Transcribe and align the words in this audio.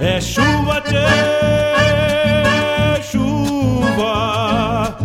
É 0.00 0.20
chuva, 0.20 0.80
tchê, 0.82 0.94
chuva. 3.02 4.96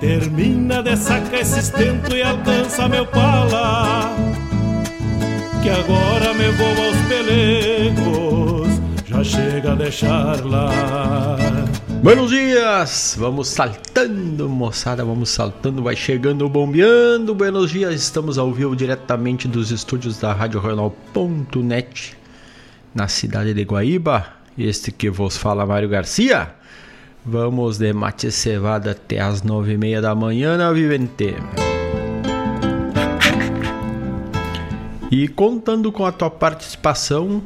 Termina 0.00 0.82
de 0.82 0.96
sacar 0.96 1.40
esse 1.40 1.58
estento 1.60 2.16
e 2.16 2.22
alcança 2.22 2.88
meu 2.88 3.04
pala. 3.04 4.10
Que 5.62 5.68
agora 5.68 6.32
me 6.32 6.48
vou 6.52 6.66
aos 6.66 6.96
pelegos, 7.08 8.80
já 9.04 9.22
chega 9.22 9.72
a 9.72 9.74
deixar 9.74 10.42
lá. 10.46 10.70
Buenos 12.02 12.30
dias! 12.30 13.16
Vamos 13.18 13.48
saltando, 13.48 14.48
moçada, 14.48 15.04
vamos 15.04 15.28
saltando, 15.28 15.82
vai 15.82 15.94
chegando, 15.94 16.48
bombeando. 16.48 17.34
Buenos 17.34 17.70
dias, 17.70 17.92
estamos 17.92 18.38
ao 18.38 18.50
vivo 18.50 18.74
diretamente 18.74 19.46
dos 19.46 19.70
estúdios 19.70 20.16
da 20.18 20.32
Rádio 20.32 20.58
Regional.net 20.58 22.16
na 22.94 23.08
cidade 23.08 23.52
de 23.52 23.64
Guaíba. 23.64 24.37
Este 24.58 24.90
que 24.90 25.08
vos 25.08 25.36
fala, 25.36 25.64
Mário 25.64 25.88
Garcia. 25.88 26.52
Vamos 27.24 27.78
de 27.78 27.92
mate 27.92 28.32
cevada 28.32 28.90
até 28.90 29.20
as 29.20 29.44
nove 29.44 29.74
e 29.74 29.78
meia 29.78 30.00
da 30.00 30.14
manhã 30.14 30.56
na 30.56 30.72
Vivente. 30.72 31.36
E 35.10 35.28
contando 35.28 35.92
com 35.92 36.04
a 36.04 36.10
tua 36.10 36.28
participação, 36.28 37.40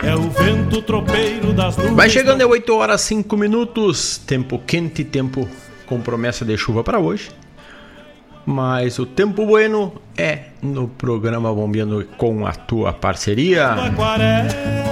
É 0.04 0.14
o 0.14 0.30
vento 0.30 0.82
tropeiro 0.82 1.54
das 1.54 1.78
nuvens. 1.78 1.96
Vai 1.96 2.10
chegando, 2.10 2.42
é 2.42 2.46
8 2.46 2.76
horas 2.76 3.02
5 3.02 3.38
minutos. 3.38 4.18
Tempo 4.18 4.60
quente, 4.60 5.06
tempo 5.06 5.48
com 5.86 6.02
promessa 6.02 6.44
de 6.44 6.58
chuva 6.58 6.84
para 6.84 7.00
hoje. 7.00 7.32
Mas 8.46 9.00
o 9.00 9.06
tempo 9.06 9.46
bueno 9.46 9.94
é 10.18 10.46
no 10.62 10.88
programa 10.88 11.54
Bombeando 11.54 12.06
com 12.18 12.46
a 12.46 12.52
tua 12.52 12.92
parceria. 12.92 13.76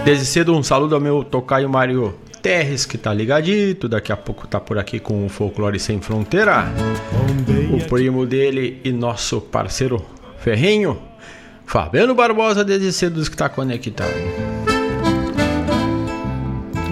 Desde 0.06 0.26
cedo 0.26 0.56
um 0.56 0.64
saludo 0.64 0.96
ao 0.96 1.02
meu 1.02 1.24
tocaio 1.24 1.68
Mário 1.70 2.16
Terres, 2.42 2.86
que 2.86 2.98
tá 2.98 3.14
ligadito, 3.14 3.90
daqui 3.90 4.12
a 4.12 4.18
pouco 4.18 4.48
tá 4.48 4.60
por 4.60 4.78
aqui 4.78 5.00
com 5.00 5.26
o 5.26 5.30
Folclore 5.30 5.80
Sem 5.80 6.02
Fronteira. 6.02 6.66
O 7.74 7.88
primo 7.88 8.26
dele 8.26 8.80
e 8.84 8.92
nosso 8.92 9.42
parceiro 9.42 10.06
Ferrinho, 10.40 11.02
Fabiano 11.66 12.16
Barbosa, 12.16 12.64
desde 12.64 12.92
cedo 12.94 13.22
que 13.30 13.36
tá 13.36 13.50
conectado. 13.50 14.14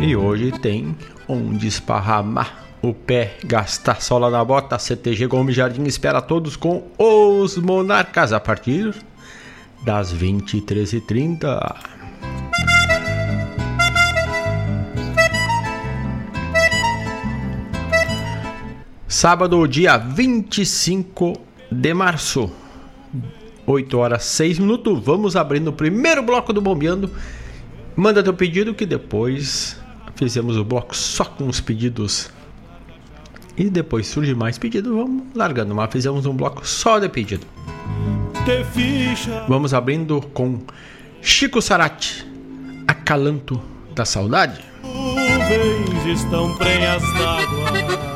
E 0.02 0.16
hoje 0.16 0.52
tem 0.52 0.96
onde 1.28 1.68
esparramar 1.68 2.68
o 2.82 2.94
pé, 2.94 3.36
gastar 3.44 4.02
sola 4.02 4.30
na 4.30 4.44
bota. 4.44 4.78
CTG 4.78 5.28
Gomes 5.28 5.56
Jardim 5.56 5.84
espera 5.86 6.22
todos 6.22 6.56
com 6.56 6.84
os 6.98 7.58
Monarcas 7.58 8.32
a 8.32 8.40
partir 8.40 8.94
das 9.84 10.14
23h30. 10.14 11.97
Sábado, 19.18 19.68
dia 19.68 19.98
25 19.98 21.42
de 21.72 21.92
março, 21.92 22.52
8 23.66 23.98
horas 23.98 24.24
6 24.26 24.60
minutos. 24.60 25.04
Vamos 25.04 25.36
abrindo 25.36 25.70
o 25.70 25.74
primeiro 25.74 26.22
bloco 26.22 26.54
do 26.54 26.62
Bombeando. 26.62 27.10
Manda 27.96 28.22
teu 28.22 28.36
pedido 28.36 28.76
que 28.76 28.86
depois 28.86 29.76
fizemos 30.16 30.56
o 30.56 30.64
bloco 30.64 30.96
só 30.96 31.26
com 31.26 31.48
os 31.48 31.60
pedidos 31.60 32.30
e 33.58 33.64
depois 33.72 34.06
surge 34.06 34.36
mais 34.36 34.60
pedido, 34.60 34.96
vamos 34.96 35.24
largando, 35.34 35.74
mas 35.74 35.92
fizemos 35.92 36.28
um 36.28 36.34
bloco 36.36 36.62
só 36.64 37.00
de 37.00 37.10
pedido. 37.10 37.48
Vamos 39.48 39.74
abrindo 39.74 40.22
com 40.32 40.60
Chico 41.24 41.60
Sarati, 41.60 42.24
Acalanto 42.88 43.60
da 43.96 44.06
Saudade. 44.06 44.64
Nuvens 44.84 46.22
estão 46.22 46.56
prenhas 46.56 47.02
d'água 47.02 48.07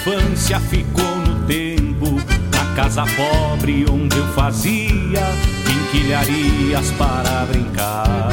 infância 0.00 0.58
ficou 0.60 1.16
no 1.16 1.46
tempo 1.46 2.20
Na 2.52 2.74
casa 2.74 3.04
pobre 3.04 3.84
onde 3.90 4.16
eu 4.16 4.26
fazia 4.28 5.20
Quinquilharias 5.66 6.90
para 6.92 7.46
brincar. 7.46 8.28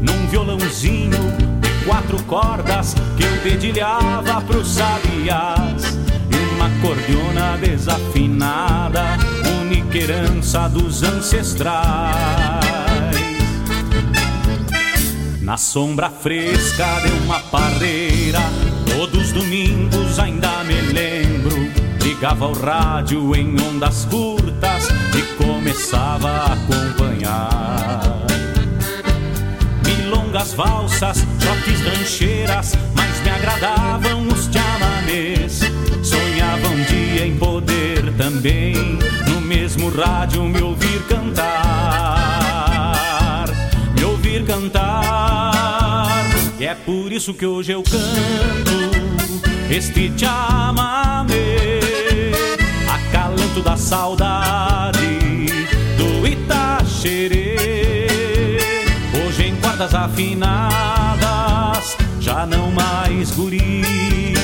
Num 0.00 0.26
violãozinho 0.28 1.18
de 1.60 1.84
quatro 1.84 2.22
cordas 2.24 2.94
Que 3.16 3.24
eu 3.24 3.36
dedilhava 3.42 4.40
pros 4.42 4.68
sabiás. 4.68 5.98
Uma 6.54 6.70
cordiona 6.80 7.56
desafinada 7.58 9.04
Única 9.60 9.98
herança 9.98 10.68
dos 10.68 11.02
ancestrais 11.02 12.87
na 15.48 15.56
sombra 15.56 16.10
fresca 16.10 17.00
de 17.00 17.10
uma 17.24 17.40
parreira 17.40 18.38
Todos 18.84 19.28
os 19.28 19.32
domingos 19.32 20.18
ainda 20.18 20.62
me 20.64 20.74
lembro. 20.92 21.56
Ligava 22.02 22.48
o 22.48 22.52
rádio 22.52 23.34
em 23.34 23.58
ondas 23.62 24.04
curtas 24.04 24.88
e 25.16 25.22
começava 25.42 26.28
a 26.28 26.52
acompanhar. 26.52 28.26
Milongas, 29.86 30.52
valsas, 30.52 31.24
choques, 31.40 31.80
rancheiras, 31.80 32.74
mas 32.94 33.20
me 33.22 33.30
agradavam 33.30 34.28
os 34.28 34.50
chamanês. 34.52 35.60
Sonhava 36.02 36.68
um 36.68 36.82
dia 36.84 37.26
em 37.26 37.38
poder 37.38 38.12
também, 38.18 38.74
no 39.28 39.40
mesmo 39.40 39.88
rádio, 39.88 40.42
me 40.44 40.60
ouvir 40.60 41.02
cantar. 41.08 41.46
Me 43.94 44.04
ouvir 44.04 44.44
cantar. 44.44 45.27
É 46.68 46.74
por 46.74 47.10
isso 47.10 47.32
que 47.32 47.46
hoje 47.46 47.72
eu 47.72 47.82
canto 47.82 48.90
este 49.70 50.12
chamamé, 50.14 51.80
acalanto 52.86 53.62
da 53.62 53.74
saudade 53.74 55.46
do 55.96 56.26
Itaxerê. 56.28 57.56
Hoje 59.14 59.46
em 59.46 59.56
quartas 59.56 59.94
afinadas, 59.94 61.16
já 62.20 62.44
não 62.44 62.70
mais 62.70 63.30
guri. 63.30 64.34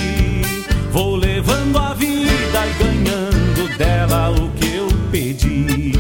Vou 0.91 1.17
levando 1.17 1.79
a 1.79 1.93
vida 1.93 2.67
e 2.67 2.73
ganhando 2.83 3.77
dela 3.77 4.31
o 4.31 4.49
que 4.53 4.77
eu 4.77 4.89
pedi. 5.11 5.93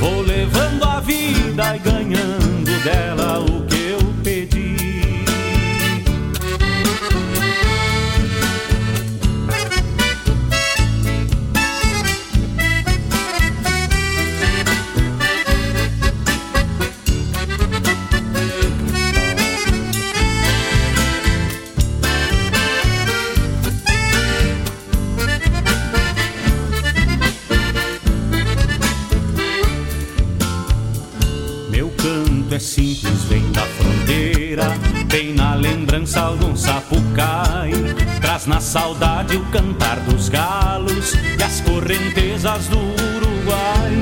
Vou 0.00 0.22
levando 0.22 0.82
a 0.82 0.98
vida 1.00 1.76
e 1.76 1.78
ganhando 1.78 2.82
dela 2.82 3.40
o 3.40 3.64
é 3.70 3.73
saudade 38.74 39.36
o 39.36 39.44
cantar 39.52 40.00
dos 40.00 40.28
galos 40.28 41.14
e 41.14 41.40
as 41.40 41.60
correntezas 41.60 42.66
do 42.66 42.76
Uruguai. 42.76 43.92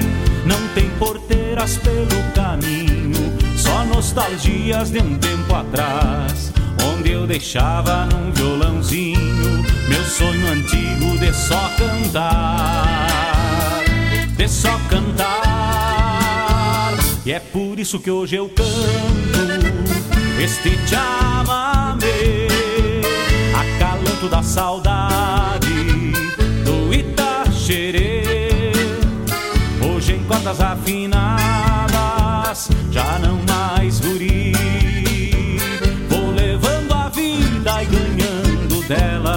Não 0.47 0.67
tem 0.69 0.89
porteiras 0.99 1.77
pelo 1.77 2.33
caminho, 2.35 3.37
só 3.55 3.85
nostalgias 3.85 4.91
de 4.91 4.99
um 5.01 5.19
tempo 5.19 5.55
atrás. 5.55 6.55
Onde 6.91 7.11
eu 7.11 7.27
deixava 7.27 8.07
num 8.07 8.33
violãozinho 8.33 9.63
meu 9.91 10.05
sonho 10.07 10.47
antigo 10.47 11.19
de 11.19 11.35
só 11.35 11.71
cantar, 11.77 13.09
de 14.39 14.49
só 14.49 14.81
cantar. 14.89 15.33
E 17.27 17.33
é 17.33 17.41
por 17.41 17.79
isso 17.79 18.01
que 18.01 18.11
hoje 18.11 18.37
eu 18.37 18.49
canto 18.49 18.73
este 20.43 20.79
chamamé, 20.89 22.42
acalanto 24.23 24.29
da 24.29 24.43
saudade 24.43 26.13
do 26.65 26.93
Itaxerê. 26.93 28.73
Hoje 29.85 30.15
em 30.15 30.25
cordas 30.25 30.61
afinadas, 30.61 31.89
já 32.91 33.19
não 33.19 33.41
mais 33.49 34.01
guri. 34.01 34.53
Vou 36.09 36.31
levando 36.33 36.93
a 36.93 37.09
vida 37.09 37.83
e 37.83 37.87
ganhando 37.87 38.87
dela 38.87 39.32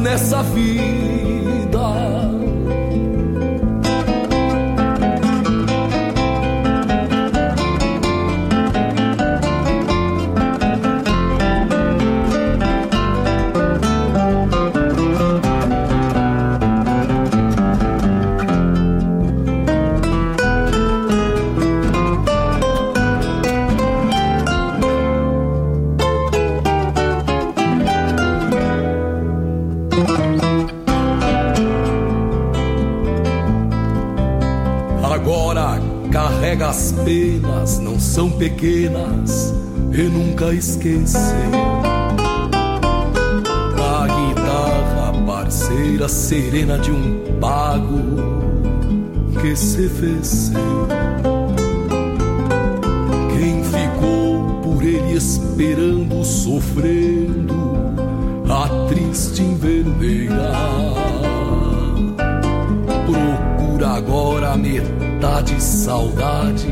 nessa 0.00 0.42
vida? 0.42 0.99
São 38.10 38.28
pequenas 38.28 39.54
e 39.92 40.02
nunca 40.02 40.52
esquecer. 40.52 41.48
A 43.78 44.06
guitarra 44.08 45.24
parceira 45.24 46.08
serena 46.08 46.76
de 46.76 46.90
um 46.90 47.38
pago 47.40 48.00
que 49.40 49.54
se 49.54 49.88
fez. 49.88 50.50
Quem 53.38 53.62
ficou 53.62 54.60
por 54.60 54.82
ele 54.82 55.16
esperando, 55.16 56.24
sofrendo 56.24 57.54
a 58.48 58.88
triste 58.88 59.40
enverdeira. 59.40 60.50
Procura 63.06 63.88
agora 63.90 64.56
metade 64.56 65.10
Verdade, 65.20 65.62
saudade, 65.62 66.66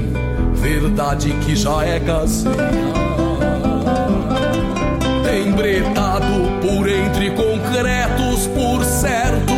verdade 0.59 1.33
que 1.45 1.55
já 1.57 1.85
é 1.85 2.01
caseira. 2.01 2.99
Embretado 5.47 6.27
por 6.61 6.89
entre 6.89 7.31
concretos, 7.31 8.47
por 8.49 8.85
certo, 8.85 9.55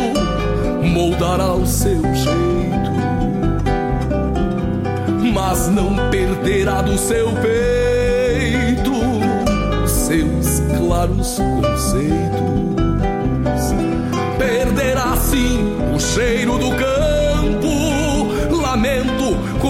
moldará 0.83 1.53
o 1.53 1.65
seu 1.65 2.01
jeito, 2.01 2.91
mas 5.33 5.67
não 5.69 6.09
perderá 6.09 6.81
do 6.81 6.97
seu 6.97 7.31
peito 7.33 8.91
seus 9.87 10.61
claros 10.77 11.37
conceitos. 11.37 12.21
Perderá 14.37 15.15
sim 15.17 15.77
o 15.95 15.99
cheiro 15.99 16.57
do 16.57 16.69
campo 16.71 17.20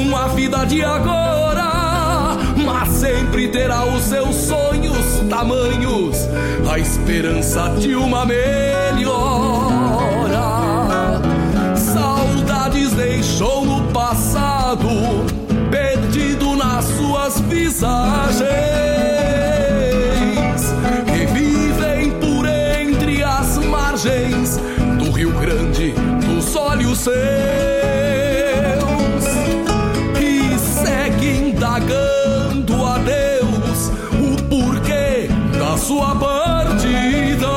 com 0.01 0.17
a 0.17 0.27
vida 0.29 0.65
de 0.65 0.83
agora, 0.83 2.37
mas 2.65 2.89
sempre 2.89 3.47
terá 3.49 3.85
os 3.85 4.01
seus 4.03 4.35
sonhos 4.35 5.21
tamanhos, 5.29 6.27
a 6.69 6.79
esperança 6.79 7.69
de 7.77 7.93
uma 7.95 8.25
melhora. 8.25 8.41
Saudades 11.75 12.93
deixou 12.93 13.63
no 13.65 13.83
passado, 13.91 14.87
perdido 15.69 16.55
nas 16.55 16.85
suas 16.85 17.39
visagens, 17.41 18.41
que 21.05 21.25
vivem 21.27 22.11
por 22.19 22.47
entre 22.47 23.23
as 23.23 23.57
margens 23.59 24.57
do 24.97 25.11
Rio 25.11 25.31
Grande 25.33 25.93
dos 26.25 26.55
olhos 26.55 26.97
seus. 26.99 27.60
Sua 35.81 36.15
partida. 36.15 37.47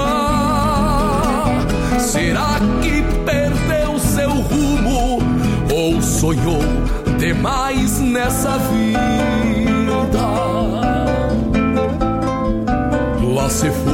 Será 1.99 2.59
que 2.83 3.03
perdeu 3.25 3.99
seu 3.99 4.31
rumo 4.31 5.19
ou 5.73 6.01
sonhou 6.01 6.61
demais 7.19 8.01
nessa 8.01 8.59
vida? 8.59 10.19
Lá 13.35 13.51
se 13.51 13.71
foi 13.71 13.94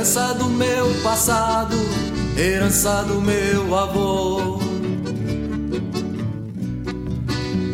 lembrança 0.00 0.32
do 0.32 0.46
meu 0.46 0.94
passado, 1.02 1.76
herança 2.34 3.02
do 3.02 3.20
meu 3.20 3.76
avô. 3.76 4.58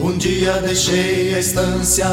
Um 0.00 0.18
dia 0.18 0.54
deixei 0.54 1.36
a 1.36 1.38
estância 1.38 2.08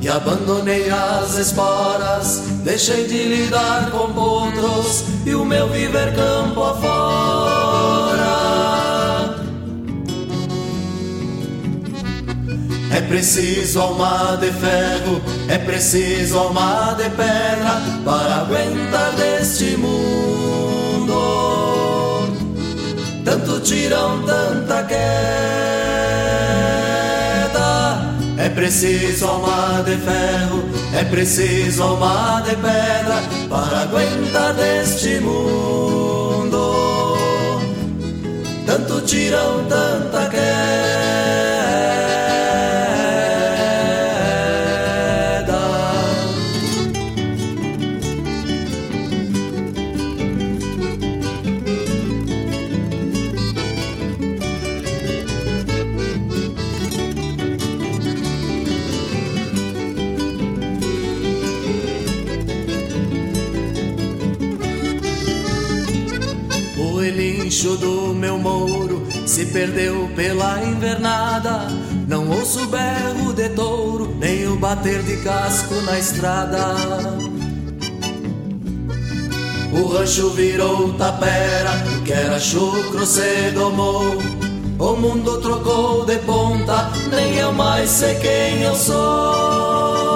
e 0.00 0.08
abandonei 0.08 0.88
as 0.88 1.36
esporas, 1.36 2.42
deixei 2.62 3.08
de 3.08 3.24
lidar 3.24 3.90
com 3.90 4.12
potros 4.12 5.04
e 5.26 5.34
o 5.34 5.44
meu 5.44 5.68
viver 5.68 6.14
campo 6.14 6.62
afora. 6.62 6.95
Preciso 13.06 13.80
alma 13.80 14.36
de 14.40 14.50
ferro, 14.52 15.20
é 15.48 15.58
preciso 15.58 16.38
alma 16.38 16.94
de 16.98 17.08
pedra 17.10 17.80
para 18.04 18.42
aguentar 18.42 19.12
deste 19.12 19.76
mundo. 19.76 21.16
Tanto 23.24 23.60
tirão, 23.60 24.22
tanta 24.22 24.82
queda. 24.84 25.06
É 28.38 28.48
preciso 28.50 29.26
alma 29.26 29.82
de 29.84 29.96
ferro, 29.96 30.64
é 30.94 31.04
preciso 31.04 31.82
alma 31.82 32.42
de 32.44 32.56
pedra 32.56 33.22
para 33.48 33.82
aguentar 33.82 34.54
deste 34.54 35.20
mundo. 35.20 36.56
Tanto 38.66 39.00
tirão, 39.02 39.64
tanta 39.68 40.28
queda. 40.28 41.05
Perdeu 69.56 70.10
pela 70.14 70.62
invernada. 70.62 71.66
Não 72.06 72.28
ouço 72.28 72.64
o 72.64 72.66
berro 72.66 73.32
de 73.32 73.48
touro, 73.48 74.14
nem 74.18 74.46
o 74.48 74.58
bater 74.58 75.02
de 75.02 75.16
casco 75.22 75.74
na 75.86 75.98
estrada. 75.98 76.74
O 79.72 79.86
rancho 79.86 80.28
virou 80.32 80.92
tapera, 80.92 81.72
que 82.04 82.12
era 82.12 82.38
chucro 82.38 83.06
se 83.06 83.50
domou. 83.54 84.18
O 84.78 84.92
mundo 84.94 85.40
trocou 85.40 86.04
de 86.04 86.18
ponta, 86.18 86.90
nem 87.10 87.36
eu 87.36 87.50
mais 87.54 87.88
sei 87.88 88.14
quem 88.16 88.60
eu 88.60 88.74
sou. 88.74 90.06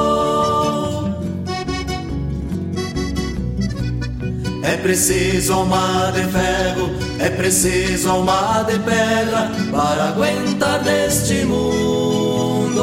É 4.62 4.76
preciso 4.76 5.54
alma 5.54 6.12
de 6.14 6.24
ferro, 6.24 6.90
é 7.20 7.28
preciso 7.28 8.10
alma 8.10 8.64
de 8.66 8.78
pedra 8.78 9.50
para 9.70 10.04
aguentar 10.08 10.82
neste 10.82 11.44
mundo. 11.44 12.80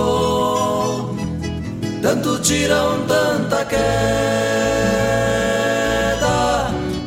Tanto 2.02 2.40
tirão, 2.40 3.02
tanta 3.08 3.66
queda. 3.66 3.78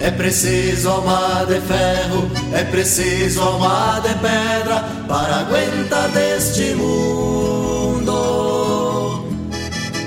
É 0.01 0.11
preciso 0.11 0.91
alma 0.91 1.47
de 1.47 1.61
ferro, 1.61 2.29
é 2.53 2.65
preciso 2.65 3.41
alma 3.41 4.01
de 4.03 4.13
pedra 4.15 4.85
para 5.07 5.37
aguentar 5.37 6.09
deste 6.09 6.75
mundo. 6.75 8.11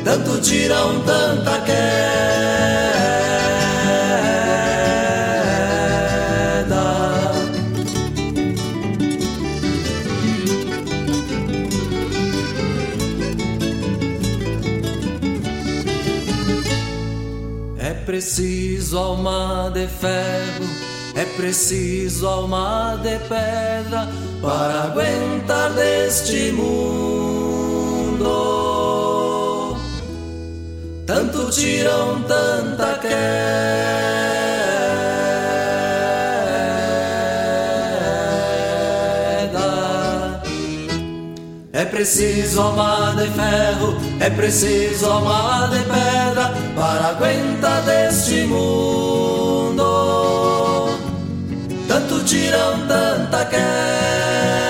Tanto 0.04 0.42
tirão, 0.42 1.00
tanta 1.06 1.62
queda. 1.62 2.93
Preciso 18.14 18.96
alma 19.00 19.72
de 19.74 19.88
ferro, 19.88 20.70
é 21.16 21.26
preciso 21.36 22.28
alma 22.28 23.00
de 23.02 23.18
pedra 23.28 24.08
para 24.40 24.84
aguentar 24.84 25.74
deste 25.74 26.52
mundo. 26.52 28.30
Tanto 31.08 31.50
tirão, 31.50 32.22
tanta 32.28 33.00
queda. 33.00 34.53
Preciso 41.94 42.60
alma 42.60 43.14
de 43.16 43.30
ferro, 43.30 43.96
é 44.20 44.30
preciso 44.32 45.06
alma 45.06 45.70
de 45.70 45.78
pedra 45.84 46.52
para 46.76 47.10
aguentar 47.10 47.84
deste 47.84 48.46
mundo. 48.46 49.84
Tanto 51.88 52.24
tirão, 52.26 52.88
tanta 52.88 53.46
queda. 53.46 54.63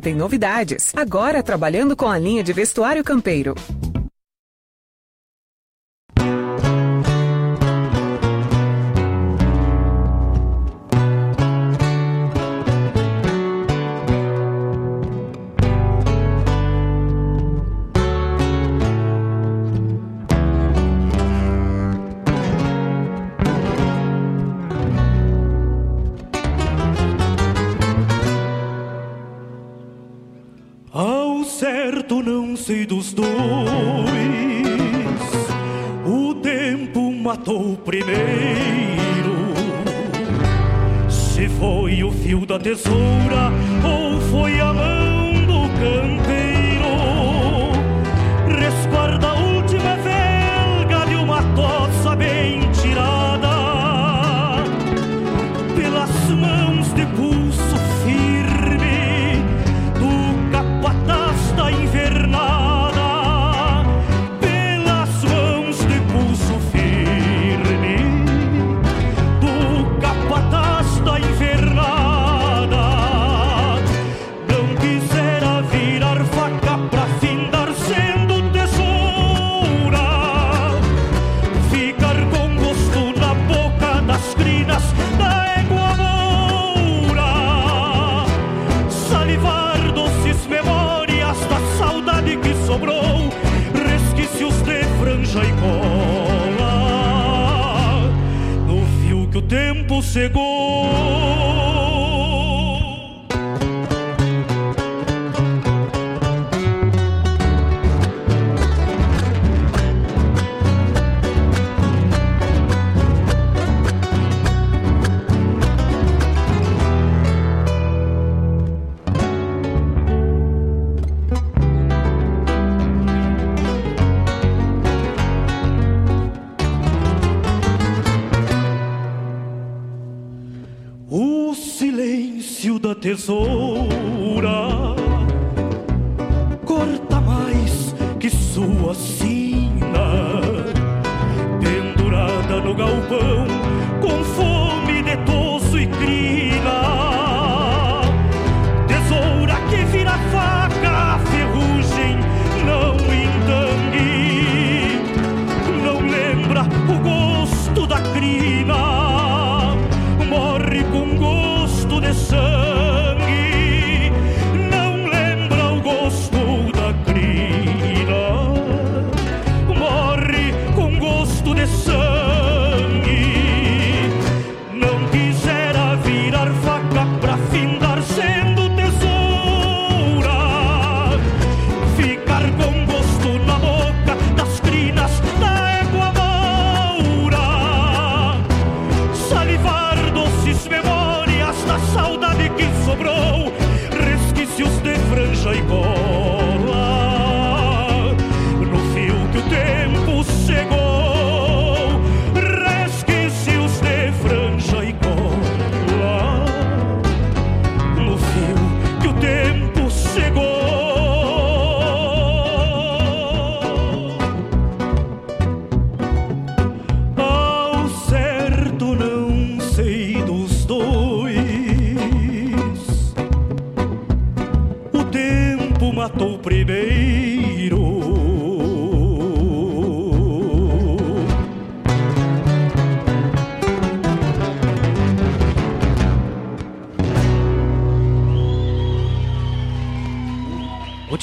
Tem 0.00 0.14
novidades. 0.14 0.92
Agora 0.94 1.42
trabalhando 1.42 1.96
com 1.96 2.08
a 2.08 2.18
linha 2.18 2.42
de 2.42 2.52
vestuário 2.52 3.02
campeiro. 3.04 3.54
aconteçou. 42.62 43.01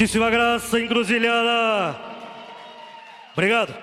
Muitíssima 0.09 0.31
graça, 0.31 0.79
encruzilhada. 0.79 1.95
Obrigado. 3.33 3.75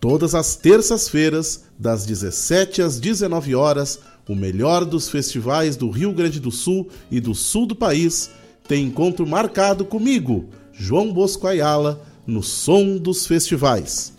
Todas 0.00 0.34
as 0.34 0.56
terças-feiras, 0.56 1.66
das 1.78 2.04
17 2.04 2.82
às 2.82 2.98
19 2.98 3.54
horas, 3.54 4.00
o 4.28 4.34
melhor 4.34 4.84
dos 4.84 5.08
festivais 5.08 5.76
do 5.76 5.90
Rio 5.90 6.12
Grande 6.12 6.40
do 6.40 6.50
Sul 6.50 6.90
e 7.08 7.20
do 7.20 7.36
sul 7.36 7.66
do 7.66 7.76
país 7.76 8.32
tem 8.66 8.86
encontro 8.86 9.24
marcado 9.24 9.84
comigo, 9.84 10.50
João 10.72 11.12
Bosco 11.12 11.46
Ayala, 11.46 12.04
no 12.26 12.42
Som 12.42 12.96
dos 12.96 13.28
Festivais. 13.28 14.18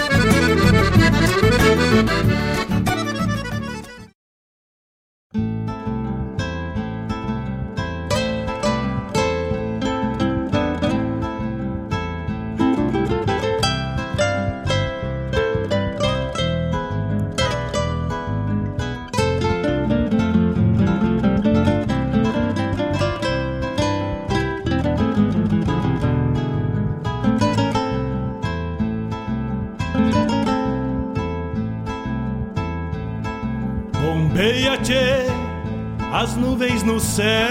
Nuvens 37.21 37.50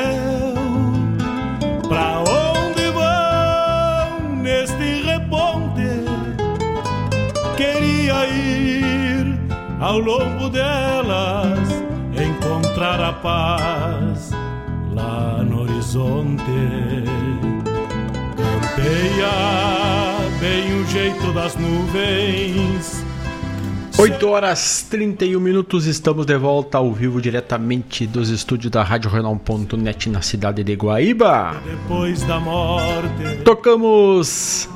horas 24.40 24.87
31 24.88 25.38
minutos, 25.38 25.85
estamos 25.85 26.24
de 26.24 26.38
volta 26.38 26.79
ao 26.79 26.90
vivo 26.94 27.20
diretamente 27.20 28.07
dos 28.07 28.31
estúdios 28.31 28.70
da 28.70 28.83
Rádio 28.83 29.11
Renal.net 29.11 30.09
na 30.09 30.22
cidade 30.22 30.64
de 30.64 30.74
Guaíba. 30.76 31.61
Depois 31.62 32.22
da 32.22 32.40
morte. 32.40 33.42
Tocamos. 33.44 34.66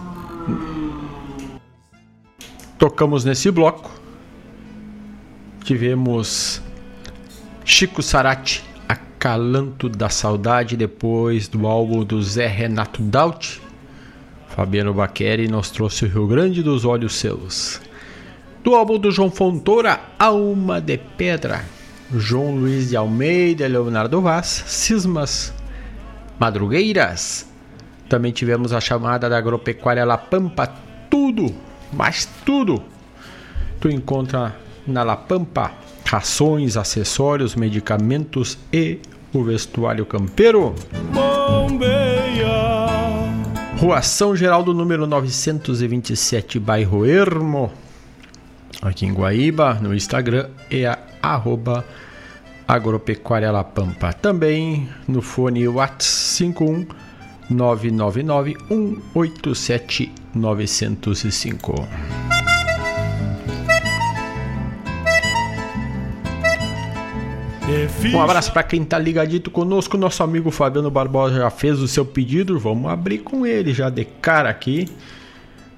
Tocamos 2.76 3.24
nesse 3.24 3.50
bloco. 3.50 3.90
Tivemos 5.64 6.60
Chico 7.64 8.02
Sarati, 8.02 8.62
Acalanto 8.86 9.88
da 9.88 10.10
Saudade, 10.10 10.76
depois 10.76 11.48
do 11.48 11.66
álbum 11.66 12.04
do 12.04 12.22
Zé 12.22 12.48
Renato 12.48 13.00
Daut. 13.00 13.62
Fabiano 14.48 14.92
Baqueri 14.92 15.48
nos 15.48 15.70
trouxe 15.70 16.04
o 16.04 16.08
Rio 16.08 16.26
Grande 16.26 16.62
dos 16.62 16.84
Olhos 16.84 17.14
Seus. 17.14 17.80
Do 18.64 18.74
álbum 18.74 18.98
do 18.98 19.10
João 19.10 19.30
Fontoura, 19.30 20.00
Alma 20.18 20.80
de 20.80 20.96
Pedra. 20.96 21.66
João 22.10 22.56
Luiz 22.56 22.88
de 22.88 22.96
Almeida, 22.96 23.68
Leonardo 23.68 24.22
Vaz, 24.22 24.64
Cismas, 24.66 25.52
Madrugueiras. 26.40 27.46
Também 28.08 28.32
tivemos 28.32 28.72
a 28.72 28.80
chamada 28.80 29.28
da 29.28 29.36
agropecuária 29.36 30.02
La 30.06 30.16
Pampa, 30.16 30.66
tudo, 31.10 31.54
mas 31.92 32.26
tudo. 32.46 32.82
Tu 33.80 33.90
encontra 33.90 34.56
na 34.86 35.02
La 35.02 35.16
Pampa 35.16 35.72
rações, 36.06 36.78
acessórios, 36.78 37.54
medicamentos 37.54 38.56
e 38.72 38.98
o 39.34 39.44
vestuário 39.44 40.06
campeiro. 40.06 40.74
Bombeia. 41.12 42.64
Rua 43.78 44.00
São 44.00 44.34
Geraldo, 44.34 44.72
número 44.72 45.06
927, 45.06 46.58
bairro 46.58 47.04
Ermo, 47.04 47.70
aqui 48.82 49.06
em 49.06 49.12
Guaíba, 49.12 49.74
no 49.74 49.94
Instagram, 49.94 50.48
é 50.70 50.86
a 50.86 50.98
arroba 51.22 51.84
agropecuária 52.66 53.50
La 53.50 53.64
Pampa. 53.64 54.12
Também 54.12 54.88
no 55.06 55.22
fone 55.22 55.66
WhatsApp 55.68 56.04
51 56.04 56.86
999 57.50 58.56
187 58.68 60.12
905. 60.34 61.74
Um 68.12 68.20
abraço 68.20 68.52
para 68.52 68.62
quem 68.62 68.84
tá 68.84 68.98
ligadito 68.98 69.50
conosco. 69.50 69.96
Nosso 69.96 70.22
amigo 70.22 70.50
Fabiano 70.50 70.90
Barbosa 70.90 71.36
já 71.36 71.50
fez 71.50 71.80
o 71.80 71.88
seu 71.88 72.04
pedido. 72.04 72.58
Vamos 72.58 72.90
abrir 72.90 73.18
com 73.18 73.46
ele 73.46 73.72
já 73.72 73.88
de 73.88 74.04
cara 74.04 74.50
aqui. 74.50 74.86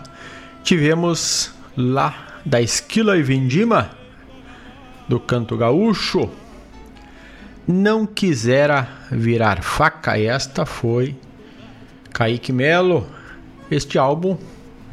tivemos 0.64 1.54
lá 1.76 2.40
da 2.46 2.62
Esquila 2.62 3.18
e 3.18 3.24
Vindima 3.24 3.92
do 5.08 5.20
canto 5.20 5.58
gaúcho. 5.58 6.30
Não 7.68 8.06
quisera 8.06 8.88
virar 9.10 9.64
faca, 9.64 10.20
esta 10.20 10.66
foi 10.66 11.16
Kaique 12.12 12.52
Melo. 12.52 13.08
Este 13.72 13.98
álbum 13.98 14.38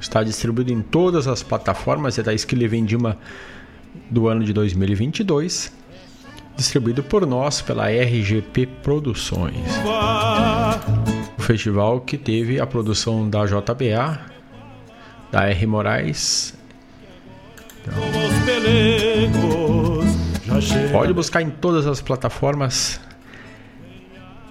Está 0.00 0.22
distribuído 0.22 0.72
em 0.72 0.80
todas 0.80 1.28
as 1.28 1.42
plataformas 1.42 2.18
é 2.18 2.22
da 2.22 2.32
Esquile 2.32 2.66
Vendima 2.66 3.18
do 4.10 4.28
ano 4.28 4.42
de 4.42 4.52
2022. 4.52 5.70
Distribuído 6.56 7.02
por 7.02 7.26
nós, 7.26 7.60
pela 7.60 7.90
RGP 7.90 8.66
Produções. 8.82 9.66
O 11.40 11.42
festival 11.42 12.03
que 12.03 12.18
teve 12.18 12.61
a 12.61 12.66
produção 12.66 13.26
da 13.26 13.46
JBA, 13.46 14.20
da 15.33 15.48
R. 15.48 15.66
Moraes. 15.66 16.55
Então, 17.81 17.95
pode 20.93 21.14
buscar 21.14 21.41
em 21.41 21.49
todas 21.49 21.86
as 21.86 22.03
plataformas 22.03 23.01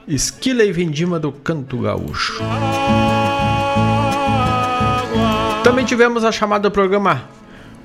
Esquila 0.07 0.63
e 0.63 0.71
Vendima 0.71 1.19
do 1.19 1.31
Canto 1.31 1.77
Gaúcho. 1.77 2.41
Também 5.63 5.85
tivemos 5.85 6.25
a 6.25 6.31
chamada 6.31 6.69
do 6.69 6.71
programa 6.73 7.29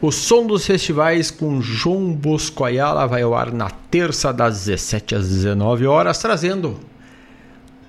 O 0.00 0.10
Som 0.10 0.46
dos 0.46 0.64
Festivais 0.64 1.30
com 1.30 1.60
João 1.60 2.10
Bosco 2.10 2.64
Ayala, 2.64 3.06
vai 3.06 3.20
ao 3.20 3.34
ar 3.34 3.52
na 3.52 3.68
terça 3.68 4.32
das 4.32 4.64
17 4.64 5.14
às 5.14 5.28
19 5.28 5.86
horas, 5.86 6.16
trazendo 6.16 6.80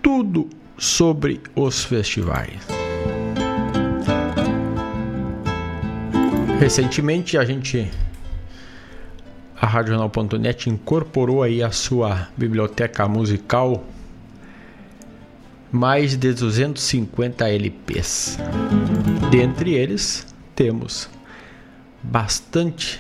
tudo 0.01 0.49
sobre 0.77 1.41
os 1.55 1.83
festivais. 1.83 2.59
Recentemente 6.59 7.37
a 7.37 7.45
gente 7.45 7.91
a 9.59 9.67
Radional.net 9.67 10.69
incorporou 10.69 11.41
aí 11.41 11.63
a 11.63 11.71
sua 11.71 12.27
biblioteca 12.37 13.07
musical 13.07 13.83
mais 15.71 16.15
de 16.17 16.33
250 16.33 17.49
LPs. 17.49 18.37
Dentre 19.31 19.73
eles, 19.73 20.25
temos 20.55 21.09
bastante 22.01 22.99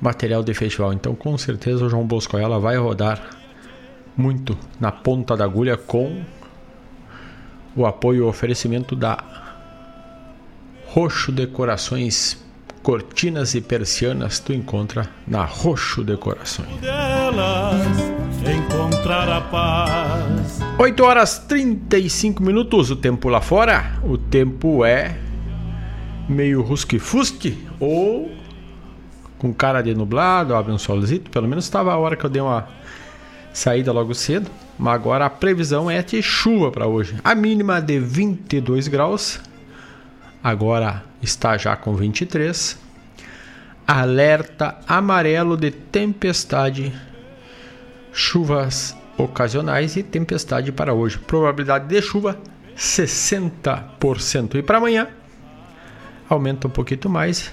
material 0.00 0.42
de 0.42 0.54
festival. 0.54 0.92
Então, 0.92 1.14
com 1.14 1.36
certeza, 1.36 1.84
o 1.84 1.88
João 1.88 2.06
Bosco 2.06 2.36
ela 2.36 2.58
vai 2.58 2.76
rodar 2.76 3.37
muito 4.18 4.58
na 4.80 4.90
ponta 4.90 5.36
da 5.36 5.44
agulha 5.44 5.76
com 5.76 6.22
o 7.76 7.86
apoio 7.86 8.18
e 8.18 8.20
o 8.22 8.26
oferecimento 8.26 8.96
da 8.96 9.22
Roxo 10.86 11.30
Decorações 11.30 12.44
cortinas 12.82 13.54
e 13.54 13.60
persianas 13.60 14.40
tu 14.40 14.52
encontra 14.52 15.08
na 15.26 15.44
Roxo 15.44 16.02
Decorações. 16.02 16.68
encontrar 18.56 19.28
a 19.28 19.40
paz. 19.40 20.60
8 20.78 21.04
horas 21.04 21.38
35 21.38 22.42
minutos, 22.42 22.90
o 22.90 22.96
tempo 22.96 23.28
lá 23.28 23.40
fora. 23.40 24.00
O 24.02 24.18
tempo 24.18 24.84
é 24.84 25.16
meio 26.28 26.62
rusque-fusque 26.62 27.68
ou 27.78 28.30
com 29.38 29.52
cara 29.54 29.82
de 29.82 29.94
nublado, 29.94 30.54
abre 30.54 30.72
um 30.72 30.78
solzito. 30.78 31.30
Pelo 31.30 31.46
menos 31.46 31.64
estava 31.64 31.92
a 31.92 31.96
hora 31.96 32.16
que 32.16 32.24
eu 32.24 32.30
dei 32.30 32.42
uma 32.42 32.68
saída 33.52 33.92
logo 33.92 34.14
cedo. 34.14 34.50
Mas 34.78 34.94
agora 34.94 35.26
a 35.26 35.30
previsão 35.30 35.90
é 35.90 36.02
de 36.02 36.22
chuva 36.22 36.70
para 36.70 36.86
hoje. 36.86 37.16
A 37.24 37.34
mínima 37.34 37.80
de 37.80 37.98
22 37.98 38.88
graus. 38.88 39.40
Agora 40.42 41.04
está 41.20 41.56
já 41.56 41.76
com 41.76 41.94
23. 41.96 42.78
Alerta 43.86 44.78
amarelo 44.86 45.56
de 45.56 45.70
tempestade. 45.70 46.92
Chuvas 48.12 48.96
ocasionais 49.16 49.96
e 49.96 50.02
tempestade 50.02 50.70
para 50.70 50.94
hoje. 50.94 51.18
Probabilidade 51.18 51.88
de 51.88 52.00
chuva 52.00 52.38
60%. 52.76 54.54
E 54.54 54.62
para 54.62 54.78
amanhã 54.78 55.08
aumenta 56.28 56.68
um 56.68 56.70
pouquinho 56.70 57.10
mais. 57.10 57.52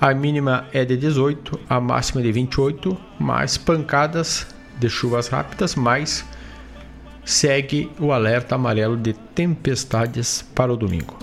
A 0.00 0.12
mínima 0.12 0.66
é 0.72 0.84
de 0.84 0.96
18, 0.96 1.58
a 1.68 1.80
máxima 1.80 2.20
de 2.20 2.30
28, 2.30 2.96
mais 3.18 3.56
pancadas 3.56 4.53
de 4.78 4.88
chuvas 4.88 5.28
rápidas, 5.28 5.74
mais 5.74 6.24
segue 7.24 7.90
o 7.98 8.12
alerta 8.12 8.54
amarelo 8.54 8.96
de 8.96 9.12
tempestades 9.12 10.44
para 10.54 10.72
o 10.72 10.76
domingo. 10.76 11.18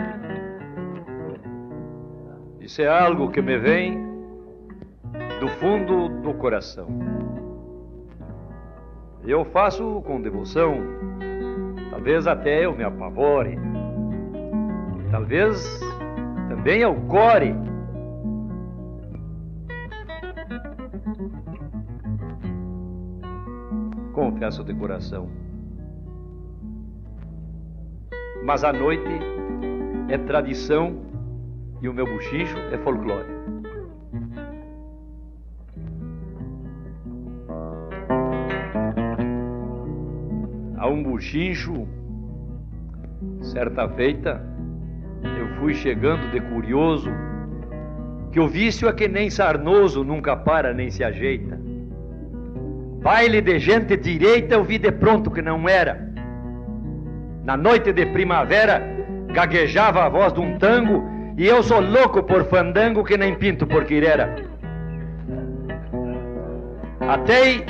Isso 2.59 2.81
é 2.81 2.89
algo 2.89 3.31
que 3.31 3.41
me 3.41 3.57
vem 3.57 4.06
do 5.39 5.47
fundo 5.47 6.09
do 6.21 6.33
coração. 6.33 6.87
Eu 9.23 9.45
faço 9.45 10.01
com 10.01 10.21
devoção. 10.21 10.75
Talvez 11.91 12.27
até 12.27 12.65
eu 12.65 12.75
me 12.75 12.83
apavore. 12.83 13.57
Talvez 15.11 15.79
também 16.49 16.81
eu 16.81 16.95
core. 17.07 17.53
Confesso 24.13 24.63
de 24.63 24.73
coração. 24.73 25.29
Mas 28.43 28.63
a 28.63 28.71
noite 28.71 29.19
é 30.09 30.17
tradição 30.17 30.95
e 31.81 31.89
o 31.89 31.93
meu 31.93 32.05
buchincho 32.05 32.57
é 32.71 32.77
folclore. 32.77 33.36
A 40.77 40.87
um 40.87 41.01
buchincho, 41.01 41.87
certa 43.41 43.89
feita, 43.89 44.41
eu 45.23 45.47
fui 45.59 45.73
chegando 45.73 46.29
de 46.29 46.39
curioso, 46.39 47.09
que 48.31 48.39
o 48.39 48.47
vício 48.47 48.87
é 48.87 48.93
que 48.93 49.07
nem 49.07 49.27
sarnoso, 49.29 50.03
nunca 50.03 50.35
para 50.37 50.73
nem 50.73 50.91
se 50.91 51.03
ajeita. 51.03 51.59
Baile 53.01 53.41
de 53.41 53.57
gente 53.57 53.97
direita 53.97 54.53
eu 54.53 54.63
vi 54.63 54.77
de 54.77 54.91
pronto 54.91 55.31
que 55.31 55.41
não 55.41 55.67
era. 55.67 56.07
Na 57.43 57.57
noite 57.57 57.91
de 57.91 58.05
primavera, 58.05 58.81
gaguejava 59.33 60.03
a 60.03 60.09
voz 60.09 60.31
de 60.31 60.41
um 60.41 60.59
tango 60.59 61.03
e 61.37 61.47
eu 61.47 61.63
sou 61.63 61.81
louco 61.81 62.21
por 62.21 62.43
fandango 62.45 63.03
que 63.03 63.17
nem 63.17 63.33
pinto 63.33 63.65
por 63.65 63.85
quirera. 63.85 64.35
Atei, 66.99 67.65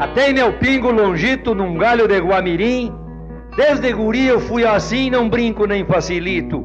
atei 0.00 0.32
meu 0.32 0.54
pingo 0.54 0.90
longito 0.90 1.54
num 1.54 1.76
galho 1.76 2.08
de 2.08 2.18
guamirim. 2.18 2.90
Desde 3.54 3.92
guri 3.92 4.26
eu 4.26 4.40
fui 4.40 4.64
assim, 4.64 5.10
não 5.10 5.28
brinco 5.28 5.66
nem 5.66 5.84
facilito. 5.84 6.64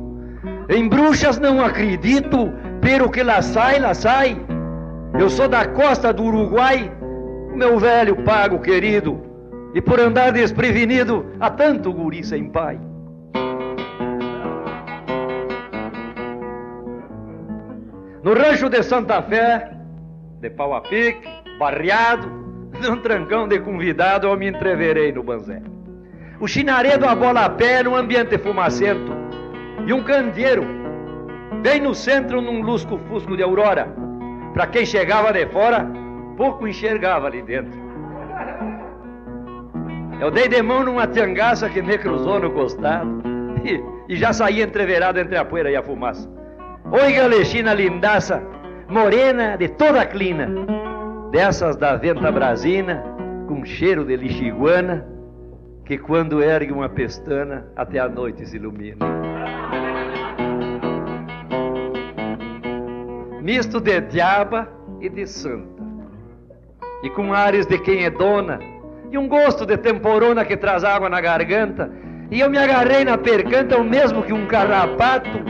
Em 0.70 0.88
bruxas 0.88 1.38
não 1.38 1.64
acredito, 1.64 2.52
pero 2.82 3.10
que 3.10 3.22
lá 3.22 3.42
sai, 3.42 3.78
lá 3.80 3.94
sai. 3.94 4.38
Eu 5.20 5.30
sou 5.30 5.50
da 5.50 5.68
costa 5.68 6.14
do 6.14 6.24
Uruguai, 6.24 6.90
meu 7.54 7.78
velho 7.78 8.16
pago 8.24 8.60
querido. 8.60 9.22
E 9.74 9.82
por 9.82 10.00
andar 10.00 10.32
desprevenido, 10.32 11.26
há 11.38 11.50
tanto 11.50 11.92
guri 11.92 12.24
sem 12.24 12.46
pai. 12.46 12.80
No 18.24 18.34
rancho 18.34 18.70
de 18.70 18.82
Santa 18.82 19.22
Fé, 19.22 19.72
de 20.40 20.50
pau 20.50 20.74
a 20.74 20.82
pique, 20.82 21.28
barreado, 21.60 22.45
num 22.82 22.98
trancão 22.98 23.48
de 23.48 23.60
convidado, 23.60 24.28
eu 24.28 24.38
me 24.38 24.48
entreverei 24.48 25.12
no 25.12 25.24
banzé. 25.24 25.62
O 26.40 26.48
chinaredo 26.48 27.08
a 27.08 27.16
bola 27.16 27.46
a 27.46 27.50
pé 27.50 27.84
num 27.84 27.96
ambiente 27.96 28.38
fumacento. 28.38 29.14
E 29.86 29.94
um 29.94 30.04
candeeiro, 30.04 30.64
bem 31.62 31.80
no 31.80 31.94
centro, 31.94 32.42
num 32.42 32.62
lusco-fusco 32.62 33.38
de 33.38 33.44
aurora. 33.44 33.88
Para 34.54 34.68
quem 34.68 34.86
chegava 34.86 35.32
de 35.32 35.46
fora, 35.48 35.88
pouco 36.38 36.68
enxergava 36.68 37.28
ali 37.28 37.42
dentro. 37.42 37.86
Eu 40.20 40.32
dei 40.32 40.48
de 40.48 40.62
mão 40.62 40.84
numa 40.84 41.08
tiangaça 41.08 41.70
que 41.70 41.82
me 41.82 41.98
cruzou 41.98 42.40
no 42.40 42.52
costado 42.52 43.22
e, 43.64 44.14
e 44.14 44.16
já 44.16 44.32
saí 44.32 44.62
entreverado 44.62 45.20
entre 45.20 45.38
a 45.38 45.46
poeira 45.46 45.70
e 45.70 45.76
a 45.76 45.84
fumaça. 45.84 46.30
Oi, 46.92 47.14
galexina 47.14 47.74
lindaça, 47.74 48.42
morena 48.88 49.58
de 49.58 49.68
toda 49.70 50.02
a 50.02 50.06
clina, 50.06 50.50
dessas 51.36 51.76
da 51.76 51.98
venta 51.98 52.32
brasina, 52.32 53.04
com 53.46 53.66
cheiro 53.66 54.06
de 54.06 54.16
lixiguana, 54.16 55.06
que 55.84 55.98
quando 55.98 56.42
ergue 56.42 56.72
uma 56.72 56.88
pestana, 56.88 57.68
até 57.76 58.00
a 58.00 58.08
noite 58.08 58.46
se 58.46 58.56
ilumina. 58.56 59.06
Misto 63.42 63.82
de 63.82 64.00
diaba 64.00 64.70
e 65.02 65.10
de 65.10 65.28
santa, 65.28 65.84
e 67.04 67.10
com 67.10 67.34
ares 67.34 67.66
de 67.66 67.80
quem 67.80 68.06
é 68.06 68.10
dona, 68.10 68.58
e 69.12 69.18
um 69.18 69.28
gosto 69.28 69.66
de 69.66 69.76
temporona 69.76 70.46
que 70.46 70.56
traz 70.56 70.86
água 70.86 71.10
na 71.10 71.20
garganta, 71.20 71.92
e 72.32 72.40
eu 72.40 72.50
me 72.50 72.58
agarrei 72.58 73.04
na 73.04 73.18
percanta 73.18 73.78
o 73.78 73.84
mesmo 73.84 74.24
que 74.24 74.32
um 74.32 74.48
carrapato, 74.48 75.44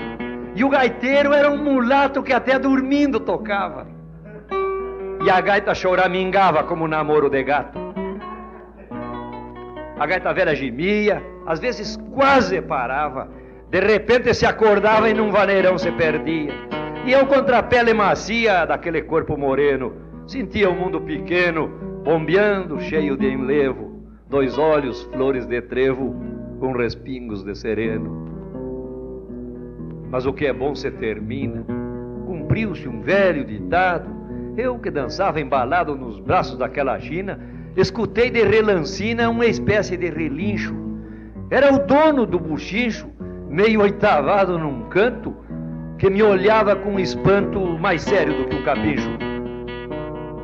e 0.56 0.64
o 0.64 0.70
gaiteiro 0.70 1.32
era 1.32 1.52
um 1.52 1.64
mulato 1.64 2.24
que 2.24 2.34
até 2.34 2.58
dormindo 2.58 3.20
tocava. 3.20 3.95
E 5.26 5.30
a 5.30 5.42
gaita 5.42 5.74
choramingava 5.74 6.64
como 6.64 6.86
um 6.86 6.88
namoro 6.88 7.30
de 7.30 7.44
gato. 7.44 7.80
A 10.00 10.06
gaita 10.06 10.32
velha 10.34 10.54
gemia, 10.54 11.22
às 11.48 11.60
vezes 11.60 11.98
quase 12.14 12.62
parava. 12.62 13.30
De 13.72 13.80
repente 13.80 14.34
se 14.34 14.46
acordava 14.46 15.10
e 15.10 15.14
num 15.14 15.32
vaneirão 15.32 15.78
se 15.78 15.92
perdia. 15.92 16.54
E 17.06 17.12
eu 17.12 17.26
contra 17.26 17.58
a 17.58 17.64
pele 17.64 17.94
macia 17.94 18.66
daquele 18.66 19.02
corpo 19.02 19.36
moreno, 19.36 19.94
sentia 20.28 20.70
o 20.70 20.76
mundo 20.76 21.02
pequeno, 21.02 21.68
bombeando, 22.04 22.80
cheio 22.80 23.18
de 23.18 23.28
enlevo, 23.28 24.04
dois 24.30 24.58
olhos, 24.58 25.04
flores 25.14 25.48
de 25.48 25.62
trevo, 25.62 26.16
com 26.60 26.72
respingos 26.72 27.44
de 27.44 27.56
sereno 27.56 28.26
mas 30.16 30.26
o 30.26 30.32
que 30.32 30.46
é 30.46 30.54
bom 30.54 30.74
se 30.74 30.90
termina. 30.92 31.66
Cumpriu-se 32.26 32.88
um 32.88 33.02
velho 33.02 33.44
ditado. 33.44 34.25
Eu 34.58 34.80
que 34.80 34.90
dançava 34.90 35.42
embalado 35.42 35.96
nos 35.96 36.20
braços 36.20 36.58
daquela 36.58 37.00
China, 37.00 37.40
escutei 37.76 38.30
de 38.30 38.44
relancina 38.44 39.30
uma 39.30 39.46
espécie 39.46 39.98
de 39.98 40.10
relincho. 40.10 40.74
Era 41.50 41.74
o 41.74 41.80
dono 41.80 42.26
do 42.26 42.40
buchincho, 42.40 43.08
meio 43.50 43.82
oitavado 43.82 44.58
num 44.58 44.90
canto, 44.90 45.36
que 45.98 46.10
me 46.10 46.24
olhava 46.24 46.76
com 46.76 47.00
espanto 47.00 47.60
mais 47.78 48.02
sério 48.02 48.38
do 48.38 48.46
que 48.46 48.56
um 48.56 48.64
capricho. 48.64 49.10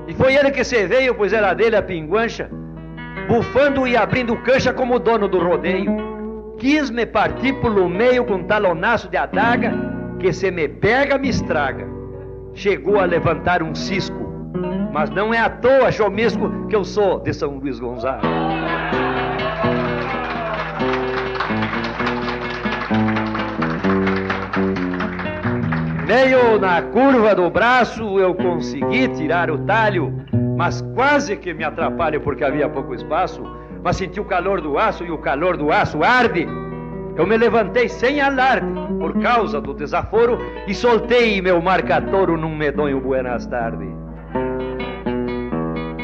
E 0.08 0.14
foi 0.14 0.36
ele 0.36 0.52
que 0.52 0.64
se 0.64 0.86
veio, 0.88 1.16
pois 1.16 1.32
era 1.32 1.54
dele 1.54 1.76
a 1.76 1.82
pinguancha, 1.82 2.50
bufando 3.28 3.88
e 3.88 3.96
abrindo 3.96 4.36
cancha 4.38 4.74
como 4.74 5.00
dono 5.00 5.28
do 5.28 5.40
rodeio 5.40 6.12
quis 6.62 6.92
me 6.92 7.08
partir 7.08 7.54
pelo 7.54 7.90
meio 7.90 8.24
com 8.24 8.44
talonaço 8.44 9.10
de 9.10 9.18
adaga, 9.18 9.74
que 10.20 10.32
se 10.32 10.52
me 10.52 10.68
pega, 10.68 11.18
me 11.18 11.28
estraga. 11.28 11.91
Chegou 12.54 13.00
a 13.00 13.06
levantar 13.06 13.64
um 13.64 13.74
cisco, 13.74 14.18
mas 14.92 15.10
não 15.10 15.34
é 15.34 15.40
à 15.40 15.50
toa, 15.50 15.92
chomisco, 15.92 16.68
que 16.68 16.76
eu 16.76 16.84
sou 16.84 17.20
de 17.20 17.34
São 17.34 17.58
Luís 17.58 17.80
Gonzaga. 17.80 18.22
Meio 26.06 26.60
na 26.60 26.82
curva 26.82 27.34
do 27.34 27.50
braço 27.50 28.20
eu 28.20 28.36
consegui 28.36 29.08
tirar 29.08 29.50
o 29.50 29.60
talho, 29.66 30.14
mas 30.58 30.82
quase 30.94 31.38
que 31.38 31.54
me 31.54 31.64
atrapalho 31.64 32.22
porque 32.22 32.44
havia 32.44 32.68
pouco 32.68 32.94
espaço 32.94 33.42
mas 33.84 33.98
senti 33.98 34.20
o 34.20 34.26
calor 34.26 34.62
do 34.62 34.78
aço 34.78 35.04
e 35.04 35.12
o 35.12 35.18
calor 35.18 35.58
do 35.58 35.72
aço 35.72 36.04
arde. 36.04 36.48
Eu 37.16 37.28
me 37.28 37.38
levantei 37.38 37.90
sem 37.90 38.22
alarde 38.22 38.68
por 38.98 39.20
causa 39.22 39.60
do 39.60 39.74
desaforo 39.74 40.38
e 40.68 40.74
soltei 40.74 41.42
meu 41.42 41.62
marcatouro 41.62 42.38
num 42.38 42.56
medonho 42.56 43.02
buenas 43.02 43.46
tardes. 43.46 43.90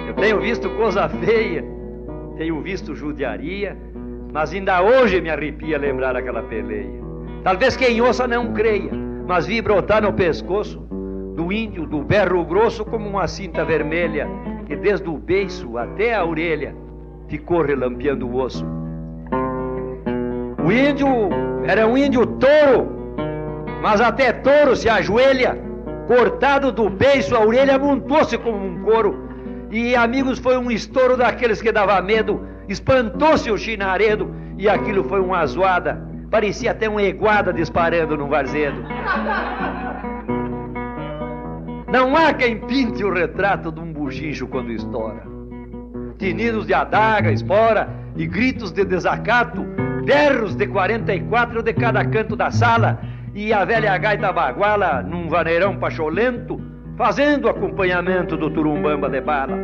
Eu 0.07 0.13
tenho 0.15 0.41
visto 0.41 0.69
coisa 0.71 1.07
feia, 1.07 1.63
tenho 2.37 2.61
visto 2.61 2.93
judiaria, 2.93 3.77
mas 4.33 4.53
ainda 4.53 4.81
hoje 4.81 5.21
me 5.21 5.29
arrepia 5.29 5.77
lembrar 5.77 6.15
aquela 6.15 6.43
peleia. 6.43 7.01
Talvez 7.43 7.77
quem 7.77 8.01
ouça 8.01 8.27
não 8.27 8.53
creia, 8.53 8.91
mas 9.25 9.47
vi 9.47 9.61
brotar 9.61 10.01
no 10.01 10.11
pescoço 10.11 10.79
do 11.35 11.53
índio 11.53 11.85
do 11.85 12.03
berro 12.03 12.43
grosso 12.43 12.83
como 12.83 13.07
uma 13.07 13.27
cinta 13.27 13.63
vermelha, 13.63 14.27
e 14.67 14.75
desde 14.75 15.07
o 15.07 15.17
beiço 15.17 15.77
até 15.77 16.13
a 16.13 16.25
orelha 16.25 16.75
ficou 17.29 17.61
relampeando 17.61 18.27
o 18.27 18.35
osso. 18.35 18.76
O 20.67 20.71
índio 20.73 21.07
era 21.65 21.87
um 21.87 21.97
índio 21.97 22.25
touro, 22.25 23.15
mas 23.81 24.01
até 24.01 24.33
touro 24.33 24.75
se 24.75 24.89
ajoelha, 24.89 25.57
cortado 26.07 26.73
do 26.73 26.89
beiço, 26.89 27.37
a 27.37 27.39
orelha 27.39 27.79
montou-se 27.79 28.37
como 28.37 28.65
um 28.65 28.83
couro. 28.83 29.29
E 29.71 29.95
amigos, 29.95 30.39
foi 30.39 30.57
um 30.57 30.69
estouro 30.69 31.15
daqueles 31.15 31.61
que 31.61 31.71
dava 31.71 32.01
medo, 32.01 32.45
espantou-se 32.67 33.49
o 33.49 33.57
chinaredo, 33.57 34.35
e 34.57 34.67
aquilo 34.67 35.05
foi 35.05 35.21
uma 35.21 35.45
zoada, 35.45 36.05
parecia 36.29 36.71
até 36.71 36.89
uma 36.89 37.01
eguada 37.01 37.53
disparando 37.53 38.17
num 38.17 38.27
varzedo. 38.27 38.83
Não 41.89 42.13
há 42.13 42.33
quem 42.33 42.59
pinte 42.59 43.05
o 43.05 43.13
retrato 43.13 43.71
de 43.71 43.79
um 43.79 43.93
buchincho 43.93 44.45
quando 44.47 44.73
estoura 44.73 45.37
tinidos 46.17 46.65
de 46.65 46.73
adaga, 46.73 47.31
espora 47.31 47.89
e 48.15 48.25
gritos 48.25 48.71
de 48.71 48.83
desacato, 48.83 49.65
berros 50.07 50.55
de 50.55 50.65
44 50.67 51.61
de 51.61 51.73
cada 51.73 52.05
canto 52.05 52.33
da 52.37 52.49
sala, 52.49 52.97
e 53.35 53.51
a 53.51 53.65
velha 53.65 53.97
gaita 53.97 54.31
baguala 54.31 55.03
num 55.03 55.27
vaneirão 55.27 55.75
pacholento, 55.75 56.61
fazendo 56.97 57.49
acompanhamento 57.49 58.37
do 58.37 58.49
turumbamba 58.49 59.09
de 59.09 59.19
bala. 59.19 59.57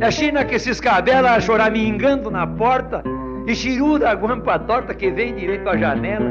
É 0.00 0.06
a 0.06 0.10
China 0.10 0.44
que 0.44 0.58
se 0.58 0.70
escabela 0.70 1.40
choramingando 1.40 2.28
na 2.28 2.44
porta 2.44 3.04
e 3.46 3.54
chiruda 3.54 4.10
a 4.10 4.14
guampa 4.14 4.58
torta 4.58 4.92
que 4.92 5.12
vem 5.12 5.36
direito 5.36 5.68
à 5.68 5.76
janela, 5.76 6.28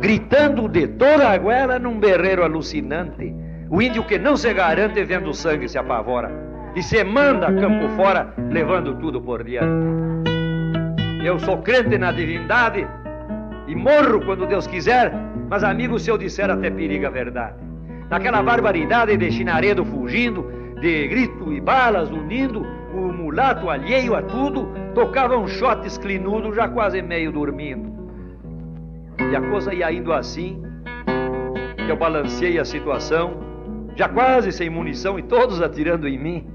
gritando 0.00 0.68
de 0.68 0.86
toda 0.86 1.30
a 1.30 1.38
goela 1.38 1.78
num 1.78 1.98
berreiro 1.98 2.44
alucinante. 2.44 3.34
O 3.70 3.80
índio 3.80 4.04
que 4.04 4.18
não 4.18 4.36
se 4.36 4.52
garante 4.52 5.02
vendo 5.02 5.32
sangue 5.32 5.66
se 5.66 5.78
apavora 5.78 6.30
e 6.76 6.82
se 6.82 7.02
manda 7.02 7.52
campo 7.54 7.88
fora, 7.96 8.34
levando 8.50 8.94
tudo 8.96 9.20
por 9.20 9.42
diante. 9.42 10.29
Eu 11.22 11.38
sou 11.38 11.58
crente 11.58 11.98
na 11.98 12.12
divindade 12.12 12.86
e 13.66 13.74
morro 13.74 14.24
quando 14.24 14.46
Deus 14.46 14.66
quiser, 14.66 15.12
mas 15.50 15.62
amigo, 15.62 15.98
se 15.98 16.10
eu 16.10 16.16
disser 16.16 16.48
até 16.48 16.70
periga 16.70 17.08
a 17.08 17.10
verdade. 17.10 17.56
Naquela 18.08 18.42
barbaridade 18.42 19.16
de 19.16 19.30
chinaredo 19.30 19.84
fugindo, 19.84 20.50
de 20.80 21.08
grito 21.08 21.52
e 21.52 21.60
balas 21.60 22.10
unindo, 22.10 22.66
o 22.94 23.12
mulato 23.12 23.68
alheio 23.68 24.14
a 24.14 24.22
tudo 24.22 24.68
tocava 24.94 25.36
um 25.36 25.46
shot 25.46 25.86
esclinudo, 25.86 26.54
já 26.54 26.66
quase 26.68 27.02
meio 27.02 27.30
dormindo. 27.30 27.90
E 29.30 29.36
a 29.36 29.42
coisa 29.42 29.74
ia 29.74 29.92
indo 29.92 30.14
assim, 30.14 30.62
que 31.76 31.92
eu 31.92 31.96
balanceei 31.96 32.58
a 32.58 32.64
situação, 32.64 33.38
já 33.94 34.08
quase 34.08 34.50
sem 34.50 34.70
munição 34.70 35.18
e 35.18 35.22
todos 35.22 35.60
atirando 35.60 36.08
em 36.08 36.18
mim. 36.18 36.50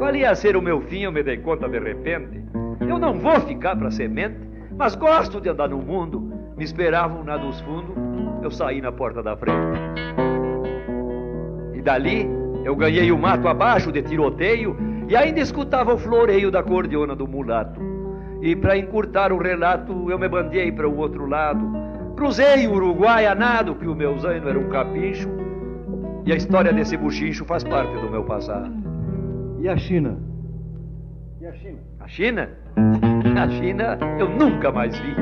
Valia 0.00 0.34
ser 0.34 0.56
o 0.56 0.62
meu 0.62 0.80
fim, 0.80 1.02
eu 1.02 1.12
me 1.12 1.22
dei 1.22 1.38
conta 1.38 1.68
de 1.68 1.78
repente. 1.78 2.42
Eu 2.80 2.98
não 2.98 3.14
vou 3.18 3.40
ficar 3.40 3.76
para 3.76 3.90
semente, 3.90 4.36
mas 4.76 4.94
gosto 4.94 5.40
de 5.40 5.48
andar 5.48 5.68
no 5.68 5.78
mundo. 5.78 6.32
Me 6.56 6.64
esperavam 6.64 7.22
na 7.22 7.36
dos 7.36 7.60
fundos, 7.60 7.94
eu 8.42 8.50
saí 8.50 8.80
na 8.80 8.92
porta 8.92 9.22
da 9.22 9.36
frente. 9.36 9.78
E 11.74 11.80
dali 11.80 12.28
eu 12.64 12.74
ganhei 12.76 13.10
o 13.10 13.18
mato 13.18 13.48
abaixo 13.48 13.90
de 13.90 14.02
tiroteio 14.02 14.76
e 15.08 15.16
ainda 15.16 15.40
escutava 15.40 15.94
o 15.94 15.98
floreio 15.98 16.50
da 16.50 16.62
cordiona 16.62 17.14
do 17.14 17.26
mulato. 17.26 17.80
E 18.42 18.54
para 18.54 18.76
encurtar 18.76 19.32
o 19.32 19.38
relato, 19.38 20.10
eu 20.10 20.18
me 20.18 20.28
bandeei 20.28 20.70
para 20.70 20.88
o 20.88 20.96
outro 20.98 21.26
lado. 21.26 21.64
Cruzei 22.14 22.66
o 22.66 22.72
Uruguai 22.72 23.26
a 23.26 23.34
nado, 23.34 23.74
que 23.74 23.86
o 23.86 23.94
meu 23.94 24.18
zaino 24.18 24.48
era 24.48 24.58
um 24.58 24.68
capincho. 24.68 25.28
E 26.26 26.32
a 26.32 26.36
história 26.36 26.72
desse 26.72 26.96
buchincho 26.96 27.44
faz 27.44 27.64
parte 27.64 27.92
do 27.96 28.10
meu 28.10 28.22
passado. 28.24 28.70
E 29.60 29.68
a 29.68 29.76
China? 29.76 30.27
E 32.08 32.10
a 32.10 32.14
China? 32.14 32.48
A 32.76 32.98
China? 32.98 33.42
A 33.42 33.50
China 33.50 33.98
eu 34.18 34.28
nunca 34.28 34.72
mais 34.72 34.98
vi. 34.98 35.14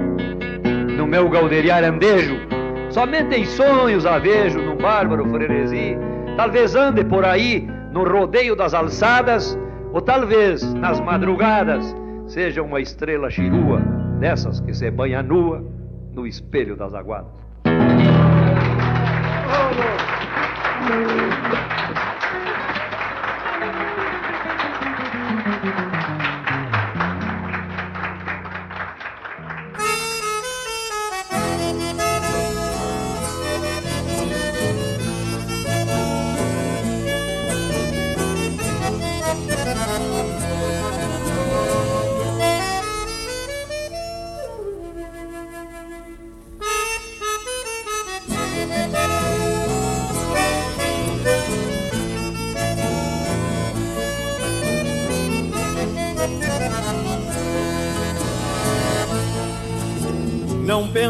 No 0.96 1.06
meu 1.06 1.28
galderiar 1.28 1.82
andejo, 1.82 2.36
somente 2.90 3.34
em 3.34 3.44
sonhos 3.44 4.06
a 4.06 4.18
vejo 4.18 4.60
num 4.60 4.76
bárbaro 4.76 5.28
frenesi. 5.28 5.96
Talvez 6.36 6.76
ande 6.76 7.04
por 7.04 7.24
aí 7.24 7.68
no 7.90 8.04
rodeio 8.04 8.54
das 8.54 8.72
alçadas, 8.72 9.58
ou 9.92 10.00
talvez 10.00 10.74
nas 10.74 11.00
madrugadas 11.00 11.94
seja 12.26 12.62
uma 12.62 12.80
estrela 12.80 13.30
chirua, 13.30 13.80
dessas 14.20 14.60
que 14.60 14.72
se 14.72 14.90
banha 14.90 15.22
nua 15.22 15.64
no 16.12 16.26
espelho 16.26 16.76
das 16.76 16.94
aguadas. 16.94 17.46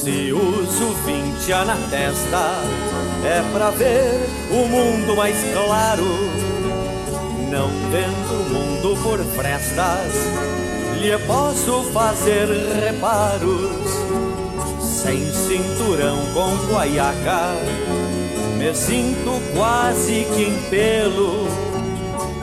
Se 0.00 0.32
uso 0.32 0.94
vinte 1.04 1.50
na 1.50 1.76
testa, 1.90 2.62
é 3.24 3.42
pra 3.52 3.70
ver 3.70 4.28
o 4.48 4.68
mundo 4.68 5.16
mais 5.16 5.36
claro. 5.52 6.04
Não 7.50 7.68
vendo 7.90 8.32
o 8.32 8.48
mundo 8.48 8.96
por 9.02 9.18
frestas, 9.18 10.14
lhe 11.00 11.18
posso 11.26 11.82
fazer 11.92 12.46
reparos. 12.80 13.90
Sem 14.80 15.32
cinturão 15.32 16.16
com 16.32 16.72
guaiaca, 16.72 17.56
me 18.56 18.72
sinto 18.76 19.42
quase 19.52 20.24
que 20.32 20.44
em 20.44 20.62
pelo. 20.70 21.48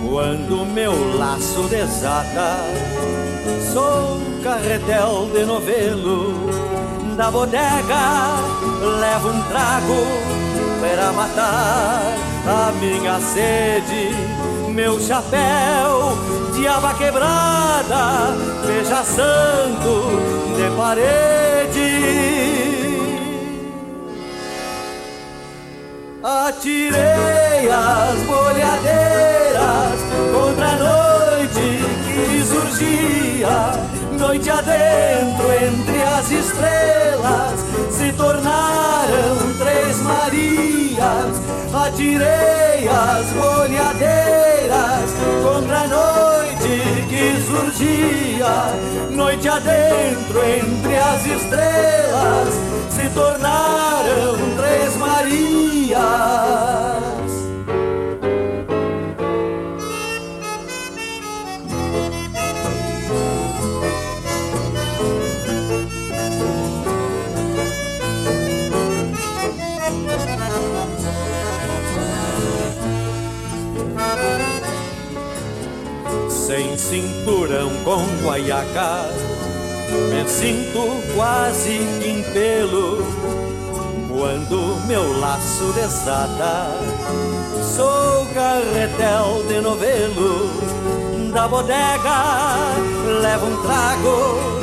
Quando 0.09 0.65
meu 0.65 1.17
laço 1.17 1.63
desata, 1.69 2.57
sou 3.71 4.19
carretel 4.43 5.29
de 5.33 5.45
novelo 5.45 6.64
da 7.15 7.31
bodega 7.31 8.35
levo 8.99 9.29
um 9.29 9.41
trago 9.43 10.05
para 10.81 11.11
matar 11.13 12.13
a 12.45 12.71
minha 12.73 13.19
sede. 13.21 14.13
Meu 14.73 14.99
chapéu 14.99 16.17
de 16.53 16.67
aba 16.67 16.93
quebrada, 16.95 18.35
veja 18.65 19.03
santo 19.03 20.09
de 20.57 20.69
parede. 20.75 21.95
Atirei 26.21 27.69
as 27.71 28.19
bolhadeiras 28.25 29.99
contra 30.33 30.67
a 30.67 30.75
noite 30.75 31.79
que 32.03 32.43
surgia 32.43 33.84
noite 34.35 34.49
adentro 34.49 35.47
entre 35.53 36.03
as 36.03 36.29
estrelas 36.29 37.59
se 37.89 38.11
tornaram 38.13 39.53
três 39.57 40.01
Marias. 40.01 41.41
Atirei 41.73 42.87
as 42.89 43.31
molhadeiras 43.31 45.13
contra 45.41 45.79
a 45.79 45.87
noite 45.87 46.81
que 47.07 47.39
surgia. 47.47 48.75
Noite 49.11 49.47
adentro 49.47 50.43
entre 50.43 50.97
as 50.97 51.25
estrelas 51.25 52.53
se 52.89 53.09
tornaram 53.13 54.35
três 54.57 54.97
Marias. 54.97 55.95
Sem 76.45 76.77
cinturão 76.77 77.71
com 77.83 78.05
guaiaca. 78.23 79.09
Me 80.11 80.29
sinto 80.29 81.01
quase 81.15 81.79
pelo 82.33 83.03
quando 84.07 84.85
meu 84.85 85.19
laço 85.19 85.73
desata. 85.73 86.69
Sou 87.75 88.27
carretel 88.35 89.43
de 89.47 89.59
novelo 89.59 91.31
da 91.33 91.47
bodega, 91.47 92.75
levo 93.21 93.45
um 93.47 93.61
trago 93.63 94.55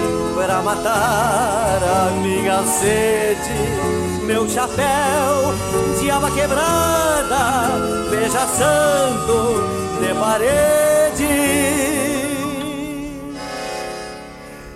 era 0.42 0.62
matar 0.62 1.80
a 1.82 2.10
minha 2.20 2.62
sede. 2.64 4.24
Meu 4.24 4.48
chapéu 4.48 5.54
de 6.00 6.10
aba 6.10 6.30
quebrada, 6.30 7.68
beija 8.10 8.46
santo 8.46 10.00
de 10.00 10.14
parede. 10.14 10.81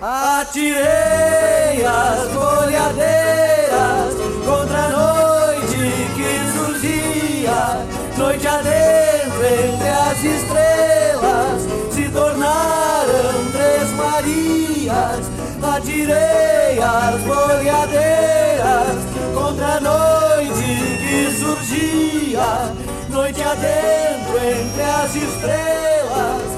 Atirei 0.09 1.85
as 1.85 2.29
bolhadeiras 2.31 4.15
contra 4.45 4.79
a 4.79 4.89
noite 4.89 5.83
que 6.15 6.31
surgia, 6.55 7.85
noite 8.17 8.47
adentro 8.47 9.45
entre 9.45 9.89
as 9.89 10.23
estrelas 10.23 11.61
se 11.91 12.07
tornaram 12.07 13.51
três 13.51 13.91
Marias. 13.97 15.29
Atirei 15.75 16.79
as 16.81 17.19
bolhadeiras 17.23 18.95
contra 19.33 19.67
a 19.75 19.81
noite 19.81 20.99
que 21.03 21.31
surgia, 21.37 22.71
noite 23.09 23.41
adentro 23.41 24.37
entre 24.37 24.83
as 24.83 25.13
estrelas 25.17 26.56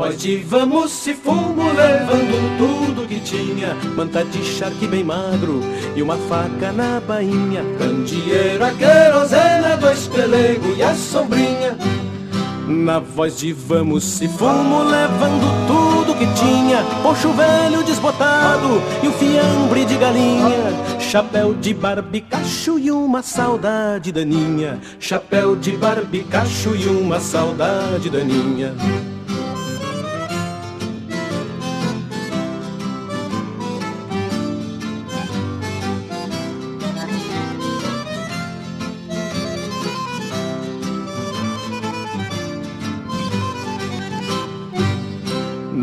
Voz 0.00 0.16
de 0.16 0.38
vamos 0.38 0.92
se 0.92 1.12
fumo, 1.12 1.62
levando 1.74 2.56
tudo 2.56 3.06
que 3.06 3.20
tinha. 3.20 3.74
Manta 3.94 4.24
de 4.24 4.42
charque 4.42 4.86
bem 4.86 5.04
magro 5.04 5.60
e 5.94 6.00
uma 6.00 6.16
faca 6.16 6.72
na 6.72 6.98
bainha. 7.00 7.62
Candeeiro, 7.78 8.64
a 8.64 8.70
querosena, 8.70 9.76
dois 9.76 10.08
pelego 10.08 10.74
e 10.74 10.82
a 10.82 10.94
sombrinha. 10.94 11.76
Na 12.66 12.98
voz 12.98 13.40
de 13.40 13.52
vamos 13.52 14.02
se 14.04 14.26
fumo, 14.26 14.84
levando 14.84 15.66
tudo 15.66 16.14
que 16.18 16.26
tinha. 16.32 16.82
Poxo 17.02 17.28
velho 17.34 17.82
desbotado 17.82 18.80
e 19.02 19.08
um 19.08 19.12
fiambre 19.12 19.84
de 19.84 19.98
galinha. 19.98 20.98
Chapéu 20.98 21.52
de 21.52 21.74
barbicacho 21.74 22.78
e 22.78 22.90
uma 22.90 23.22
saudade 23.22 24.10
daninha. 24.10 24.80
Chapéu 24.98 25.54
de 25.54 25.72
barbicacho 25.72 26.74
e 26.74 26.86
uma 26.88 27.20
saudade 27.20 28.08
daninha 28.08 28.74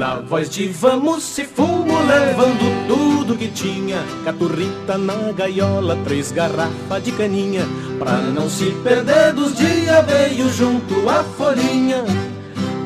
Na 0.08 0.22
voz 0.22 0.49
de 0.49 0.70
vamos 0.70 1.22
se 1.22 1.43
fumo, 1.43 1.99
levando 2.08 2.88
tudo 2.88 3.36
que 3.36 3.49
tinha. 3.49 3.97
Caturrita 4.24 4.97
na 4.97 5.34
gaiola, 5.34 5.97
três 6.05 6.32
garrafas 6.32 7.03
de 7.03 7.12
caninha. 7.12 7.66
Pra 7.99 8.14
não 8.14 8.49
se 8.49 8.72
perder 8.86 9.34
dos 9.34 9.53
dias, 9.58 10.05
veio 10.05 10.47
junto 10.47 11.10
a 11.10 11.26
folhinha. 11.26 12.05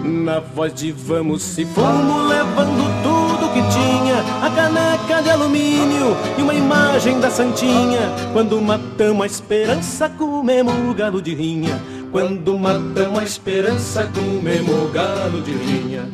Na 0.04 0.40
voz 0.40 0.74
de 0.74 0.92
vamos 0.92 1.44
se 1.44 1.64
fumo, 1.64 2.24
levando 2.28 3.04
tudo 3.04 3.54
que 3.54 3.62
tinha. 3.70 4.18
A 4.44 4.50
caneca 4.50 5.22
de 5.22 5.30
alumínio 5.30 6.18
e 6.40 6.42
uma 6.42 6.56
imagem 6.56 7.20
da 7.20 7.30
Santinha. 7.30 8.00
Quando 8.34 8.60
matamos 8.60 9.22
a 9.22 9.26
esperança, 9.28 10.10
comemos 10.10 10.74
o 10.90 10.94
galo 10.96 11.22
de 11.22 11.36
rinha. 11.36 11.80
Quando 12.12 12.58
matamos 12.58 13.20
a 13.20 13.24
esperança, 13.24 14.10
comemos 14.12 14.74
o 14.74 14.88
galo 14.88 15.40
de 15.42 15.52
rinha 15.52 16.10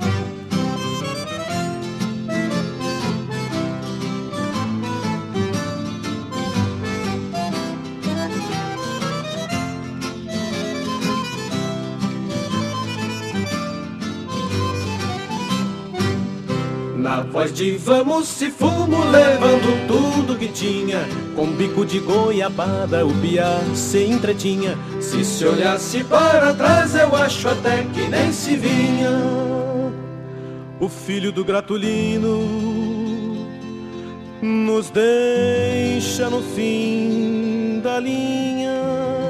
Na 17.38 17.44
voz 17.44 17.54
de 17.54 17.78
vamos 17.78 18.28
se 18.28 18.50
fumo, 18.50 19.12
levando 19.12 19.88
tudo 19.88 20.36
que 20.36 20.48
tinha. 20.48 21.08
Com 21.36 21.52
bico 21.52 21.86
de 21.86 22.00
goiabada, 22.00 23.06
o 23.06 23.14
piá 23.14 23.60
se 23.76 24.06
entretinha. 24.06 24.76
Se 25.00 25.24
se 25.24 25.46
olhasse 25.46 26.04
para 26.04 26.52
trás, 26.56 26.96
eu 26.96 27.16
acho 27.16 27.48
até 27.48 27.84
que 27.94 28.08
nem 28.08 28.34
se 28.34 28.56
vinha. 28.56 29.12
O 30.80 30.90
filho 30.90 31.32
do 31.32 31.44
gratulino 31.44 32.40
Nos 34.42 34.90
deixa 34.90 36.30
no 36.30 36.42
fim 36.42 37.80
da 37.84 38.00
linha 38.00 39.27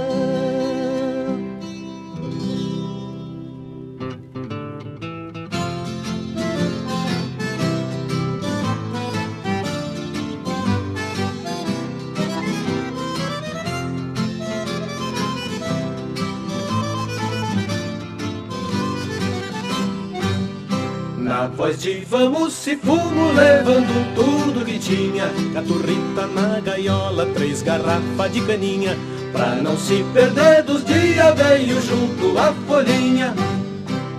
Voz 21.58 21.82
de 21.82 22.06
vamos 22.08 22.54
se 22.54 22.78
fumo, 22.78 23.32
levando 23.34 24.14
tudo 24.14 24.64
que 24.64 24.78
tinha. 24.78 25.26
Caturrita 25.56 26.28
na 26.28 26.60
gaiola, 26.60 27.26
três 27.34 27.64
garrafas 27.64 28.32
de 28.32 28.42
caninha. 28.42 28.96
Pra 29.32 29.56
não 29.56 29.76
se 29.76 30.06
perder 30.14 30.62
dos 30.62 30.86
dias, 30.86 31.34
veio 31.36 31.82
junto 31.82 32.38
a 32.38 32.54
folhinha. 32.68 33.34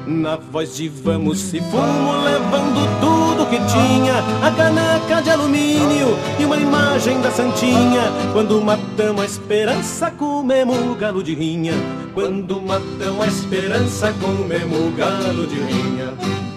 Na 0.05 0.35
voz 0.35 0.75
de 0.77 0.89
vamos 0.89 1.39
se 1.39 1.61
fumo, 1.61 2.25
levando 2.25 3.01
tudo 3.01 3.49
que 3.49 3.59
tinha. 3.67 4.15
A 4.45 4.51
caneca 4.51 5.23
de 5.23 5.31
alumínio 5.31 6.19
e 6.41 6.45
uma 6.45 6.57
imagem 6.57 7.21
da 7.21 7.31
Santinha. 7.31 8.03
Quando 8.33 8.61
matamos 8.61 9.23
a 9.23 9.25
esperança, 9.25 10.11
comemos 10.11 10.77
o 10.77 10.97
galo 10.97 11.23
de 11.23 11.37
rinha. 11.37 11.75
Quando 12.15 12.61
matamos 12.61 13.21
a 13.21 13.27
esperança, 13.29 14.13
comemos 14.21 14.77
o 14.77 14.91
galo 14.91 15.47
de 15.47 15.55
rinha 15.55 16.48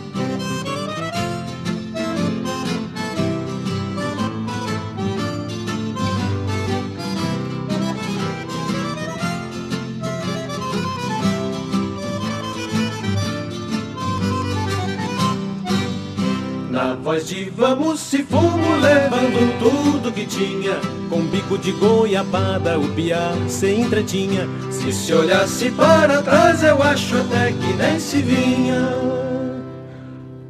Na 17.12 17.18
voz 17.18 17.28
de 17.28 17.50
vamos 17.50 18.00
se 18.00 18.24
fumo, 18.24 18.78
levando 18.78 19.60
tudo 19.60 20.14
que 20.14 20.26
tinha. 20.26 20.80
Com 21.10 21.24
bico 21.26 21.58
de 21.58 21.74
goiabada, 21.74 22.80
o 22.80 22.88
piá 22.96 23.34
se 23.50 23.70
entretinha 23.70 24.48
Se 24.70 24.94
se 24.94 25.14
olhasse 25.14 25.72
para 25.72 26.22
trás, 26.22 26.64
eu 26.64 26.82
acho 26.82 27.18
até 27.18 27.52
que 27.52 27.74
nem 27.74 28.00
se 28.00 28.22
vinha. 28.22 28.88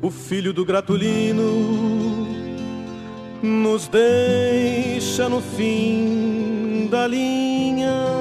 O 0.03 0.11
filho 0.11 0.53
do 0.53 0.63
gratulino 0.63 2.27
Nos 3.41 3.87
deixa 3.87 5.27
no 5.27 5.41
fim 5.41 6.87
da 6.91 7.07
linha 7.07 8.20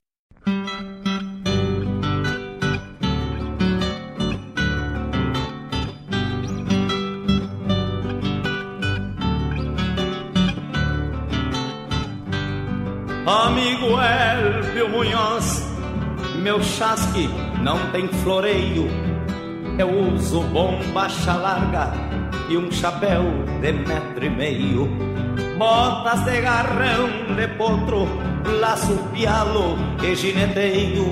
Elvio 13.99 14.89
Munhoz, 14.89 15.63
meu 16.41 16.61
chasque 16.61 17.29
não 17.61 17.77
tem 17.91 18.07
floreio. 18.07 18.87
Eu 19.77 20.13
uso 20.13 20.41
bombacha 20.41 21.33
larga 21.33 21.91
e 22.49 22.57
um 22.57 22.71
chapéu 22.71 23.23
de 23.61 23.71
metro 23.71 24.25
e 24.25 24.29
meio. 24.29 24.87
Botas 25.57 26.23
de 26.25 26.41
garrão 26.41 27.07
de 27.35 27.47
potro, 27.57 28.07
laço 28.59 28.95
pialo 29.13 29.77
e 30.03 30.15
gineteio. 30.15 31.05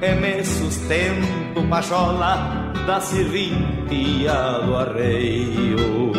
E 0.00 0.14
me 0.14 0.44
sustento 0.44 1.68
pachola 1.68 2.72
da 2.86 3.00
serventia 3.00 4.60
do 4.64 4.76
arreio. 4.76 6.09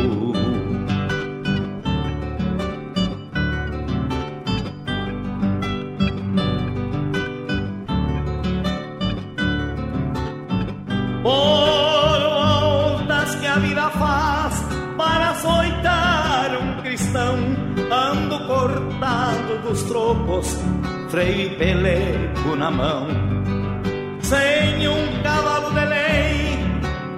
Dos 19.63 19.81
trocos, 19.83 20.59
freio 21.09 21.57
pelego 21.57 22.55
na 22.55 22.69
mão. 22.69 23.07
Sem 24.21 24.87
um 24.87 25.23
cavalo 25.23 25.71
de 25.73 25.85
lei 25.85 26.59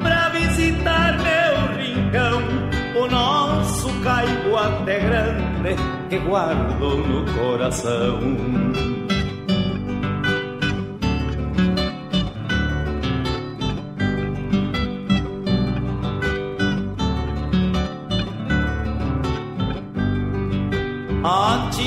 pra 0.01 0.29
visitar 0.29 1.17
meu 1.17 1.77
rincão. 1.77 2.41
O 3.01 3.07
nosso 3.07 3.89
caibo 4.01 4.55
até 4.55 4.99
grande 4.99 5.75
que 6.09 6.19
guardo 6.19 6.79
no 6.79 7.25
coração. 7.33 8.92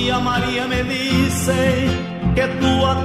A 0.07 0.09
tia 0.09 0.21
Maria 0.21 0.69
me 0.69 0.85
disse 0.85 1.51
que 2.37 2.47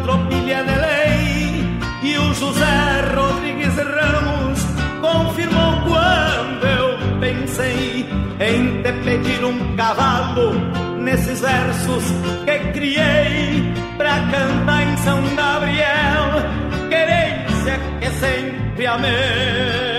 tropilha 0.03 0.57
é 0.57 0.63
de 0.63 0.75
lei 0.85 1.79
e 2.03 2.17
o 2.19 2.31
José 2.35 3.01
Rodrigues 3.15 3.75
Ramos 3.75 4.59
confirmou 5.01 5.81
quando 5.81 6.63
eu 6.63 7.19
pensei 7.19 8.07
em 8.39 8.83
te 8.83 8.91
pedir 9.03 9.43
um 9.43 9.75
cavalo 9.75 10.53
nesses 10.99 11.41
versos 11.41 12.03
que 12.45 12.71
criei 12.71 13.73
pra 13.97 14.19
cantar 14.29 14.83
em 14.83 14.97
São 14.97 15.23
Gabriel, 15.35 16.87
querência 16.87 17.79
que 17.99 18.09
sempre 18.11 18.85
amei. 18.85 19.90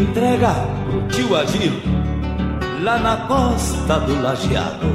Entrega 0.00 0.54
pro 0.88 1.02
tio 1.08 1.36
Agir 1.36 1.72
lá 2.82 2.98
na 2.98 3.16
costa 3.28 4.00
do 4.00 4.22
lajeado. 4.22 4.88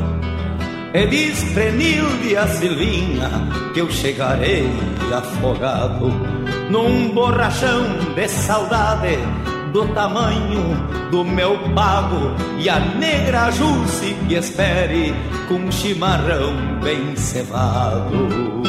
E 0.93 1.05
diz 1.07 1.43
Prenilde 1.53 2.35
a 2.35 2.47
Silvinha 2.47 3.29
que 3.73 3.81
eu 3.81 3.91
chegarei 3.91 4.67
afogado 5.13 6.07
num 6.69 7.09
borrachão 7.09 7.83
de 8.15 8.27
saudade 8.27 9.17
do 9.71 9.87
tamanho 9.89 10.75
do 11.11 11.23
meu 11.23 11.57
pago 11.75 12.31
e 12.57 12.69
a 12.69 12.79
negra 12.79 13.51
Jusce 13.51 14.15
que 14.27 14.35
espere 14.35 15.13
com 15.47 15.71
chimarrão 15.71 16.79
bem 16.81 17.15
cevado. 17.15 18.64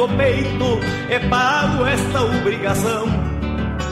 Do 0.00 0.08
peito 0.16 0.80
e 1.10 1.28
pago 1.28 1.84
esta 1.84 2.22
obrigação 2.22 3.06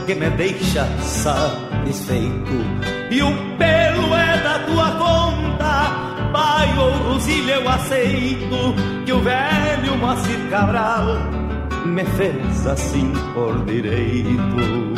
que 0.06 0.14
me 0.14 0.30
deixa 0.30 0.86
satisfeito. 1.02 2.64
E 3.11 3.20
o 3.20 3.30
pelo 3.59 4.14
é 4.16 4.38
da 4.42 4.59
tua 4.61 4.90
conta, 4.92 6.30
pai 6.32 6.78
ou 6.78 7.12
Rosília 7.12 7.56
eu 7.56 7.68
aceito 7.68 8.74
que 9.04 9.12
o 9.12 9.20
velho 9.20 9.98
Moacir 9.98 10.48
Cabral 10.48 11.04
me 11.84 12.04
fez 12.04 12.66
assim 12.66 13.12
por 13.34 13.66
direito. 13.66 14.97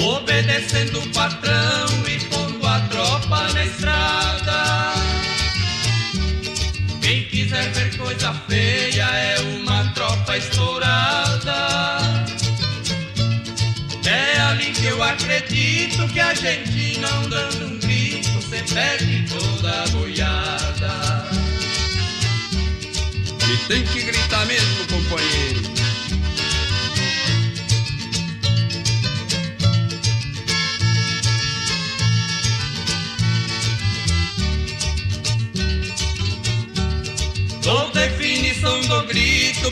Obedecendo 0.00 1.00
o 1.00 1.08
patrão 1.10 1.86
e 2.06 2.18
pondo 2.26 2.66
a 2.66 2.80
tropa 2.88 3.52
na 3.52 3.64
estrada. 3.64 4.94
Quem 7.00 7.24
quiser 7.24 7.70
ver 7.72 7.96
coisa 7.96 8.32
feia 8.48 9.04
é 9.04 9.40
uma 9.40 9.84
tropa 9.94 10.36
estourada. 10.36 11.98
É 14.04 14.40
ali 14.40 14.72
que 14.72 14.86
eu 14.86 15.02
acredito 15.02 16.08
que 16.08 16.20
a 16.20 16.34
gente 16.34 16.98
não 17.00 17.28
dando 17.28 17.66
um 17.66 17.78
grito 17.78 18.40
se 18.42 18.74
perde 18.74 19.26
toda 19.28 19.82
a 19.82 19.88
boiada. 19.88 21.28
E 23.50 23.68
tem 23.68 23.84
que 23.84 24.02
gritar 24.02 24.46
mesmo, 24.46 24.86
companheiro. 24.86 25.77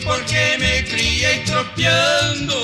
Porque 0.01 0.57
me 0.59 0.83
criei 0.83 1.41
tropeando. 1.41 2.55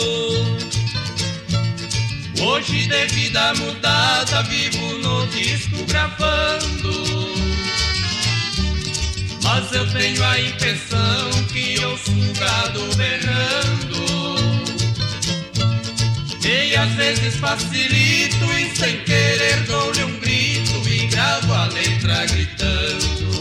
Hoje 2.41 2.87
de 2.87 3.07
vida 3.07 3.55
mudada 3.55 4.43
vivo 4.43 4.99
no 4.99 5.27
disco 5.29 5.85
gravando. 5.87 7.33
Mas 9.43 9.73
eu 9.73 9.87
tenho 9.93 10.25
a 10.25 10.41
impressão 10.41 11.31
que 11.53 11.85
ouço 11.85 12.11
um 12.11 12.33
gado 12.33 12.97
berrando. 12.97 14.03
E 16.45 16.77
às 16.77 16.91
vezes 16.95 17.37
facilito 17.37 18.45
e 18.45 18.77
sem 18.77 18.99
querer 19.05 19.61
dou-lhe 19.67 20.05
um 20.05 20.19
grito 20.21 20.89
e 20.89 21.07
gravo 21.07 21.53
a 21.53 21.67
letra 21.67 22.27
gritando. 22.27 23.32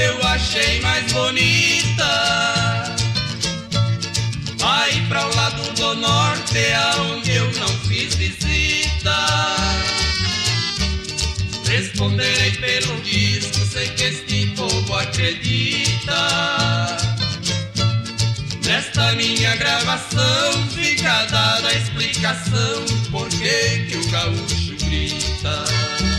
Eu 0.00 0.26
achei 0.26 0.80
mais 0.80 1.12
bonita. 1.12 2.10
Aí 4.62 5.06
pra 5.08 5.26
o 5.26 5.36
lado 5.36 5.62
do 5.74 5.94
norte, 5.96 6.58
aonde 6.94 7.32
eu 7.32 7.50
não 7.52 7.68
fiz 7.86 8.14
visita. 8.14 9.16
Responderei 11.66 12.52
pelo 12.52 13.00
disco, 13.02 13.58
sei 13.72 13.88
que 13.88 14.04
este 14.04 14.46
povo 14.56 14.94
acredita. 14.94 16.16
Nesta 18.64 19.12
minha 19.12 19.56
gravação 19.56 20.68
fica 20.74 21.26
dada 21.26 21.68
a 21.68 21.74
explicação 21.74 22.84
por 23.10 23.28
que 23.28 23.86
que 23.88 23.96
o 23.96 24.10
gaúcho 24.10 24.76
grita. 24.84 26.09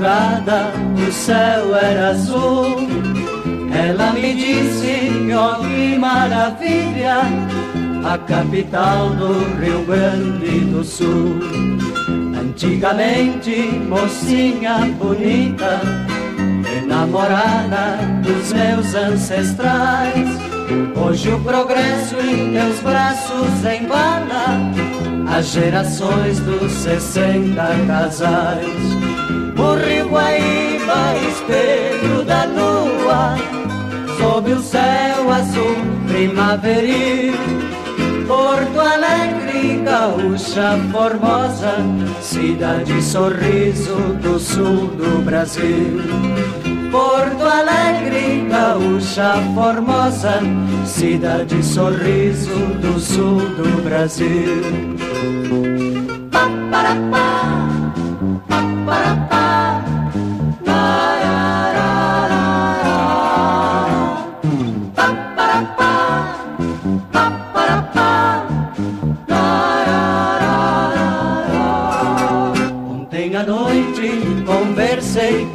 Madrugada 0.00 0.72
o 1.06 1.12
céu 1.12 1.76
era 1.76 2.08
azul. 2.08 2.88
Ela 3.72 4.12
me 4.12 4.34
disse, 4.34 5.10
ó 5.34 5.56
que 5.56 5.98
maravilha, 5.98 7.20
a 8.04 8.18
capital 8.18 9.10
do 9.10 9.60
Rio 9.60 9.84
Grande 9.84 10.60
do 10.66 10.82
Sul. 10.82 11.38
Antigamente, 12.40 13.80
mocinha 13.88 14.78
bonita, 14.98 15.80
enamorada 16.82 17.98
dos 18.22 18.52
meus 18.52 18.94
ancestrais. 18.94 20.28
Hoje 20.96 21.30
o 21.30 21.40
progresso 21.40 22.16
em 22.16 22.52
teus 22.52 22.80
braços 22.80 23.64
embala 23.64 24.72
as 25.36 25.52
gerações 25.52 26.40
dos 26.40 26.72
60 26.72 27.62
casais. 27.86 28.99
Guaíba, 30.10 31.14
espelho 31.28 32.24
da 32.24 32.44
lua, 32.44 33.36
sob 34.18 34.52
o 34.52 34.60
céu 34.60 35.30
azul 35.30 35.76
primaveril. 36.08 37.34
Porto 38.26 38.80
Alegre, 38.80 39.82
gaúcha 39.84 40.78
formosa, 40.92 41.74
cidade 42.20 43.02
sorriso 43.02 43.96
do 44.22 44.38
sul 44.38 44.88
do 44.96 45.22
Brasil. 45.22 46.00
Porto 46.90 47.44
Alegre, 47.44 48.46
gaúcha 48.48 49.34
formosa, 49.54 50.40
cidade 50.84 51.62
sorriso 51.62 52.54
do 52.80 52.98
sul 52.98 53.38
do 53.38 53.82
Brasil. 53.82 54.62
Pa, 56.30 56.48
para, 56.70 56.94
pa, 57.10 57.82
pa, 58.48 58.62
para, 58.86 59.19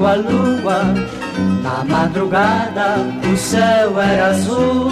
a 0.06 0.16
lua. 0.16 0.94
Na 1.64 1.84
madrugada 1.84 2.98
o 3.32 3.38
céu 3.38 4.00
era 4.00 4.28
azul. 4.28 4.92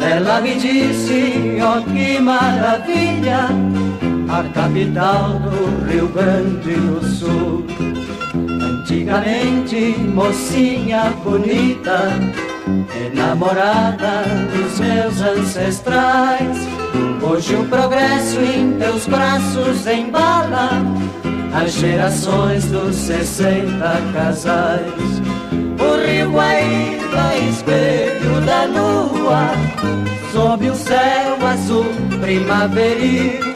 Ela 0.00 0.40
me 0.40 0.56
disse, 0.56 1.58
oh, 1.62 1.82
que 1.90 2.18
maravilha, 2.20 3.48
a 4.28 4.42
capital 4.52 5.38
do 5.38 5.86
Rio 5.90 6.08
Grande 6.08 6.74
do 6.74 7.04
Sul. 7.04 7.64
Antigamente, 8.34 9.96
mocinha 9.98 11.14
bonita, 11.24 12.10
enamorada 12.94 14.24
dos 14.52 14.80
meus 14.80 15.20
ancestrais. 15.20 16.58
Hoje 17.22 17.54
o 17.54 17.64
progresso 17.66 18.40
em 18.40 18.72
teus 18.72 19.06
braços 19.06 19.86
embala 19.86 20.70
as 21.54 21.72
gerações 21.72 22.64
dos 22.66 22.96
sessenta 22.96 23.98
casais. 24.12 25.22
O 25.78 26.06
rio 26.06 26.30
Guaíba, 26.30 27.36
espelho 27.50 28.40
da 28.46 28.64
lua, 28.64 29.50
sob 30.32 30.70
o 30.70 30.74
céu 30.74 31.46
azul 31.46 31.86
primaveril. 32.20 33.52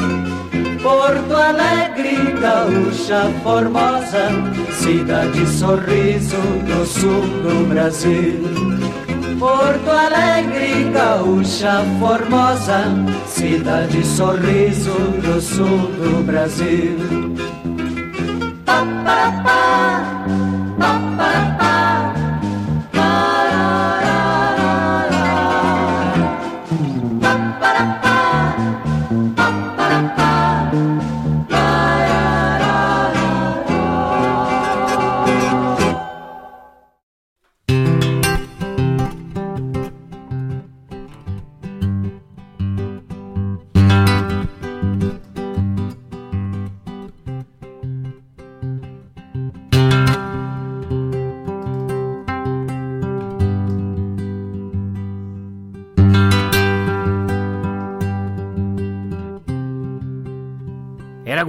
Porto 0.82 1.34
Alegre, 1.34 2.16
gaúcha 2.40 3.28
formosa, 3.42 4.28
cidade 4.72 5.46
sorriso 5.48 6.36
do 6.64 6.86
sul 6.86 7.22
do 7.42 7.68
Brasil. 7.68 8.40
Porto 9.38 9.90
Alegre, 9.90 10.84
gaúcha 10.92 11.84
formosa, 11.98 12.84
cidade 13.26 14.06
sorriso 14.06 14.94
do 15.22 15.40
sul 15.40 15.90
do 15.98 16.24
Brasil. 16.24 16.96
Pa, 18.76 18.84
pa, 19.06 19.20
pa, 19.44 19.60
pa, 20.76 20.90
pa, 21.16 21.45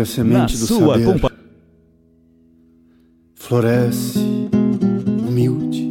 Onde 0.00 0.02
a 0.02 0.04
semente 0.06 0.56
do 0.56 0.66
saber 0.66 1.04
compa... 1.04 1.32
floresce 3.34 4.18
humilde 5.28 5.90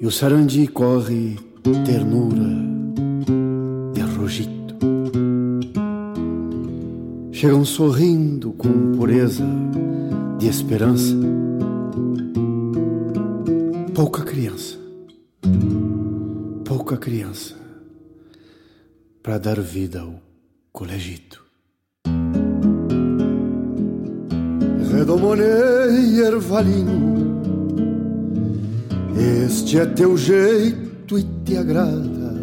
e 0.00 0.06
o 0.06 0.10
sarandi 0.10 0.66
corre 0.66 1.36
ternura 1.84 2.50
e 3.96 4.00
rogito. 4.16 4.74
Chegam 7.32 7.64
sorrindo 7.64 8.52
com 8.52 8.92
pureza 8.92 9.44
de 10.38 10.46
esperança. 10.46 11.14
Pouca 13.94 14.22
criança, 14.22 14.78
pouca 16.64 16.96
criança 16.96 17.54
para 19.22 19.38
dar 19.38 19.60
vida 19.60 20.00
ao 20.00 20.33
colegito. 20.74 21.40
Redomonei 24.90 26.20
ervalino, 26.20 27.40
este 29.16 29.78
é 29.78 29.86
teu 29.86 30.16
jeito 30.16 31.16
e 31.16 31.24
te 31.44 31.56
agrada. 31.56 32.34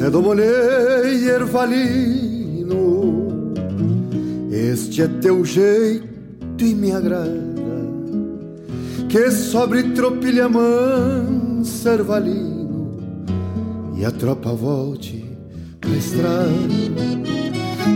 Redomonei 0.00 1.28
ervalino, 1.28 2.74
este 4.50 5.02
é 5.02 5.08
teu 5.08 5.44
jeito 5.44 6.64
e 6.64 6.74
me 6.74 6.90
agrada. 6.90 7.52
Que 9.08 9.30
sobre 9.30 9.84
tropilha 9.92 10.48
mansa 10.48 11.92
ervalino 11.92 12.90
e 13.96 14.04
a 14.04 14.10
tropa 14.10 14.52
volte 14.52 15.21
estrada 16.02 16.50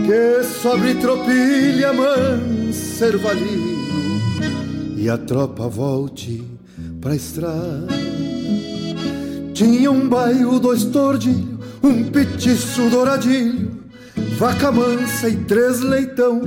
que 0.05 0.43
sobre 0.61 0.95
tropilha 0.95 1.91
mansa 1.91 3.07
ervalino 3.07 3.77
e 4.95 5.09
a 5.09 5.17
tropa 5.17 5.67
volte 5.67 6.41
pra 7.01 7.15
estrada. 7.15 7.87
Tinha 9.53 9.91
um 9.91 10.07
bairro, 10.07 10.59
dois 10.59 10.85
tordilhos, 10.85 11.59
um 11.83 12.05
petiço 12.05 12.89
douradilho, 12.89 13.71
vaca 14.37 14.71
mansa 14.71 15.27
e 15.27 15.35
três 15.43 15.81
leitão. 15.81 16.41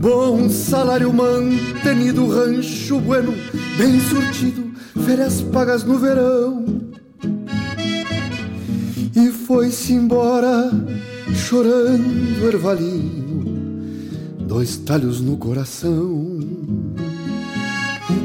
Bom 0.00 0.50
salário 0.50 1.12
mantenido, 1.12 2.26
rancho 2.26 3.00
bueno, 3.00 3.34
bem 3.78 3.98
surtido, 4.00 4.72
férias 5.04 5.40
pagas 5.40 5.82
no 5.84 5.98
verão. 5.98 6.91
E 9.14 9.30
foi-se 9.30 9.92
embora 9.92 10.70
chorando 11.34 12.46
ervalino, 12.46 13.44
dois 14.40 14.78
talhos 14.78 15.20
no 15.20 15.36
coração. 15.36 16.40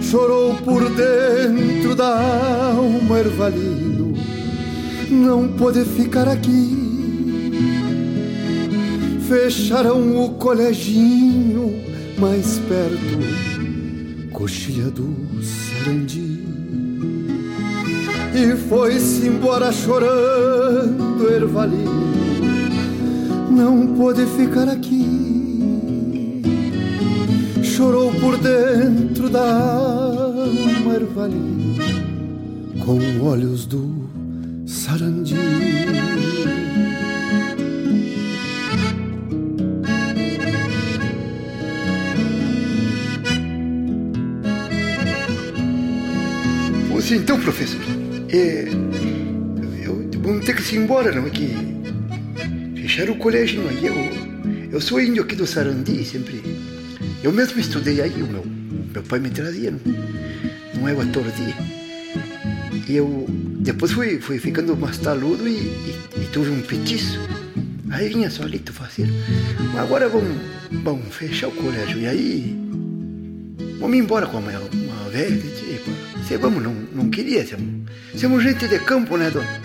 Chorou 0.01 0.55
por 0.55 0.89
dentro 0.91 1.93
da 1.93 2.71
alma 2.71 3.19
ervalino, 3.19 4.13
não 5.09 5.49
pôde 5.49 5.83
ficar 5.83 6.27
aqui. 6.29 6.77
Fecharam 9.27 10.23
o 10.23 10.35
coleginho 10.35 11.81
mais 12.17 12.59
perto, 12.59 14.31
coxilha 14.31 14.89
do 14.89 15.13
Sarandi. 15.43 16.26
E 18.33 18.55
foi-se 18.69 19.27
embora 19.27 19.71
chorando 19.71 21.29
ervalino 21.31 22.07
não 23.57 23.87
pôde 23.95 24.25
ficar 24.25 24.69
aqui. 24.69 26.41
Chorou 27.63 28.13
por 28.13 28.37
dentro 28.37 29.29
da 29.29 29.63
alma 29.63 30.93
ervalinha, 30.93 31.83
com 32.85 32.99
olhos 33.25 33.65
do 33.65 34.07
sarandi. 34.67 35.35
Então, 47.09 47.39
professor, 47.39 47.79
é, 48.29 48.67
eu 49.83 50.09
vou 50.21 50.39
ter 50.41 50.55
que 50.55 50.75
ir 50.75 50.79
embora, 50.79 51.11
não 51.11 51.27
é 51.27 51.29
que 51.29 51.49
fecharam 52.81 53.13
o 53.13 53.17
colégio 53.17 53.61
aí. 53.67 53.85
Eu, 53.85 53.95
eu 54.71 54.81
sou 54.81 54.99
índio 54.99 55.23
aqui 55.23 55.35
do 55.35 55.47
Sarandi, 55.47 56.03
sempre. 56.03 56.41
Eu 57.23 57.31
mesmo 57.31 57.59
estudei 57.59 58.01
aí, 58.01 58.21
o 58.21 58.27
meu, 58.27 58.45
meu 58.93 59.03
pai 59.03 59.19
me 59.19 59.29
trazia, 59.29 59.71
não, 59.71 59.79
não 60.75 60.87
é 60.87 60.93
o 60.93 61.01
ator. 61.01 61.23
E 62.87 62.95
eu 62.95 63.25
depois 63.59 63.91
fui, 63.91 64.19
fui 64.19 64.39
ficando 64.39 64.75
mais 64.75 64.97
taludo 64.97 65.47
e, 65.47 65.51
e, 65.51 65.95
e 66.17 66.29
tive 66.31 66.49
um 66.49 66.61
petiço. 66.61 67.19
Aí 67.89 68.09
vinha 68.09 68.29
solito 68.29 68.73
fazer. 68.73 69.07
Mas 69.73 69.77
agora 69.77 70.09
vamos, 70.09 70.37
vamos 70.83 71.13
fechar 71.15 71.47
o 71.47 71.51
colégio. 71.51 71.99
E 71.99 72.07
aí 72.07 72.57
vamos 73.79 73.97
embora 73.97 74.25
com 74.27 74.37
uma, 74.37 74.51
uma 74.51 75.09
velha. 75.09 75.76
Se 76.27 76.35
vamos, 76.35 76.61
não, 76.61 76.75
não 76.93 77.09
queria. 77.09 77.45
Somos, 77.47 77.89
somos 78.15 78.43
gente 78.43 78.67
de 78.67 78.79
campo, 78.79 79.15
né, 79.15 79.31
dona? 79.31 79.61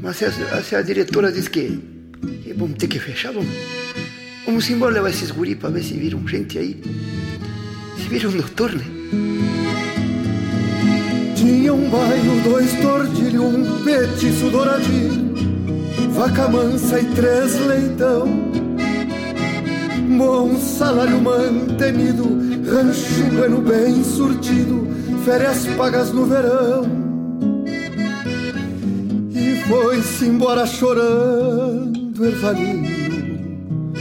Mas 0.00 0.16
se 0.16 0.26
a, 0.26 0.62
se 0.62 0.76
a 0.76 0.82
diretora 0.82 1.32
diz 1.32 1.48
que 1.48 1.80
e 2.44 2.52
vamos 2.52 2.76
ter 2.76 2.86
que 2.86 2.98
fechar, 2.98 3.32
vamos. 3.32 3.48
Vamos 4.44 4.68
embora 4.68 4.94
levar 4.94 5.10
esses 5.10 5.30
guri 5.30 5.54
para 5.54 5.70
ver 5.70 5.82
se 5.82 5.94
viram 5.94 6.26
gente 6.26 6.58
aí. 6.58 6.82
Se 7.96 8.08
viram 8.08 8.30
doutor, 8.30 8.74
né? 8.74 8.84
Tinha 11.34 11.72
um 11.72 11.88
bairro, 11.88 12.40
dois 12.42 12.72
tordilhos, 12.80 13.42
um 13.42 13.82
petiço 13.82 14.50
douradinho, 14.50 15.34
vaca 16.10 16.48
mansa 16.48 17.00
e 17.00 17.04
três 17.14 17.58
leitão. 17.66 18.28
Bom 20.18 20.58
salário 20.58 21.20
mantenido, 21.22 22.24
rancho 22.70 23.24
bueno 23.32 23.62
bem 23.62 24.04
surtido, 24.04 24.86
férias 25.24 25.66
pagas 25.76 26.12
no 26.12 26.26
verão. 26.26 26.84
E 29.32 29.56
foi-se 29.68 30.26
embora 30.26 30.66
chorando 30.66 32.10
do 32.12 32.24
ervalino, 32.24 33.92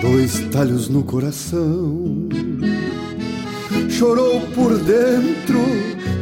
dois 0.00 0.40
talhos 0.50 0.88
no 0.88 1.02
coração. 1.02 2.28
Chorou 3.88 4.40
por 4.54 4.78
dentro 4.78 5.60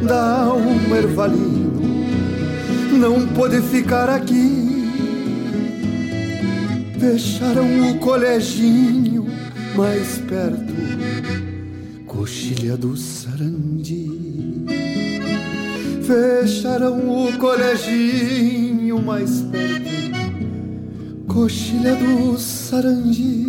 da 0.05 0.43
alma 0.43 0.97
ervalino, 0.97 1.81
não 2.91 3.27
pôde 3.27 3.61
ficar 3.61 4.09
aqui. 4.09 4.67
Fecharam 6.99 7.91
o 7.91 7.99
coleginho 7.99 9.25
mais 9.75 10.17
perto, 10.17 10.73
coxilha 12.05 12.75
do 12.75 12.97
sarandi. 12.97 14.28
Fecharam 16.09 17.07
o 17.07 17.37
coleginho 17.37 18.99
mais 18.99 19.41
perto 19.41 19.89
coxilha 21.27 21.95
do 21.97 22.35
sarandi. 22.35 23.48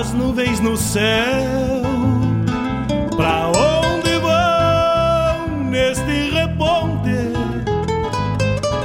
as 0.00 0.14
nuvens 0.14 0.60
no 0.60 0.76
céu. 0.78 1.82
Pra 3.16 3.48
onde 3.48 4.18
vão 4.18 5.64
neste 5.64 6.30
reponte? 6.30 7.32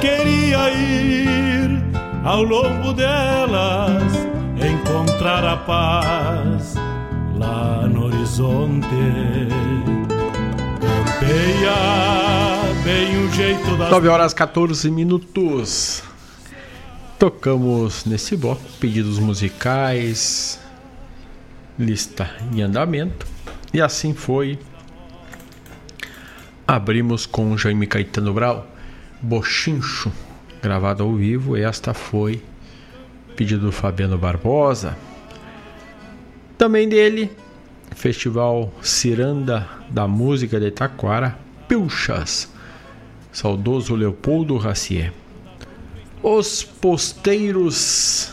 Queria 0.00 0.70
ir 0.70 1.82
ao 2.22 2.42
longo 2.42 2.92
delas, 2.92 4.12
encontrar 4.60 5.42
a 5.42 5.56
paz 5.56 6.74
lá 7.38 7.86
no 7.86 8.06
horizonte. 8.06 8.86
Campeia 10.80 11.74
bem 12.84 13.24
o 13.24 13.32
jeito 13.32 13.76
das 13.78 13.90
9 13.90 14.08
horas 14.08 14.34
14 14.34 14.90
minutos. 14.90 16.02
Tocamos 17.18 18.04
nesse 18.04 18.36
bloco 18.36 18.60
pedidos 18.78 19.18
musicais, 19.18 20.60
lista 21.78 22.30
em 22.52 22.62
andamento. 22.62 23.26
E 23.72 23.80
assim 23.80 24.14
foi. 24.14 24.58
Abrimos 26.66 27.26
com 27.26 27.56
Jaime 27.56 27.86
Caetano 27.86 28.32
Brau, 28.32 28.66
Bochincho, 29.22 30.12
gravado 30.62 31.04
ao 31.04 31.14
vivo. 31.14 31.56
Esta 31.56 31.94
foi 31.94 32.42
pedido 33.36 33.66
do 33.66 33.72
Fabiano 33.72 34.18
Barbosa. 34.18 34.96
Também 36.58 36.88
dele, 36.88 37.30
Festival 37.94 38.72
Ciranda 38.82 39.68
da 39.90 40.08
Música 40.08 40.58
de 40.58 40.70
Taquara, 40.70 41.38
Pilchas, 41.68 42.50
saudoso 43.30 43.94
Leopoldo 43.94 44.56
Racier. 44.56 45.12
Os 46.22 46.64
Posteiros, 46.64 48.32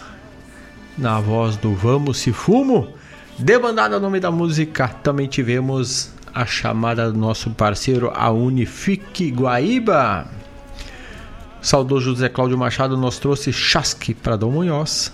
na 0.97 1.19
voz 1.19 1.57
do 1.57 1.73
Vamos 1.75 2.17
Se 2.17 2.31
Fumo. 2.31 2.93
Debandada 3.37 3.99
nome 3.99 4.19
da 4.19 4.29
música, 4.29 4.87
também 4.87 5.27
tivemos 5.27 6.11
a 6.33 6.45
chamada 6.45 7.11
do 7.11 7.17
nosso 7.17 7.49
parceiro, 7.49 8.11
a 8.13 8.29
Unifique 8.29 9.31
Guaíba. 9.31 10.27
Saudoso 11.59 12.11
José 12.11 12.29
Cláudio 12.29 12.57
Machado 12.57 12.95
nos 12.95 13.17
trouxe 13.17 13.51
Chasque 13.51 14.13
para 14.13 14.35
Dom 14.35 14.51
Munhoz. 14.51 15.11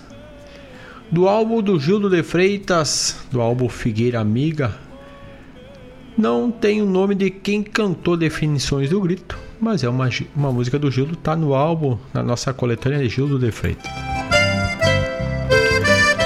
Do 1.10 1.28
álbum 1.28 1.62
do 1.62 1.80
Gildo 1.80 2.10
de 2.10 2.22
Freitas, 2.22 3.16
do 3.32 3.40
álbum 3.40 3.68
Figueira 3.68 4.20
Amiga, 4.20 4.74
não 6.16 6.50
tem 6.50 6.82
o 6.82 6.86
nome 6.86 7.14
de 7.14 7.30
quem 7.30 7.62
cantou 7.62 8.16
Definições 8.16 8.90
do 8.90 9.00
Grito, 9.00 9.38
mas 9.58 9.82
é 9.82 9.88
uma, 9.88 10.08
uma 10.36 10.52
música 10.52 10.78
do 10.78 10.90
Gildo, 10.90 11.16
tá 11.16 11.34
no 11.34 11.54
álbum, 11.54 11.98
na 12.12 12.22
nossa 12.22 12.52
coletânea 12.52 12.98
de 12.98 13.08
Gildo 13.08 13.38
de 13.38 13.50
Freitas. 13.50 13.90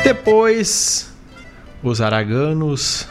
Depois, 0.02 1.13
os 1.84 2.00
Araganos, 2.00 3.06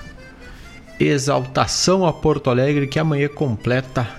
Exaltação 0.99 2.05
a 2.05 2.11
Porto 2.11 2.49
Alegre, 2.49 2.87
que 2.87 2.97
amanhã 2.97 3.27
completa 3.27 4.09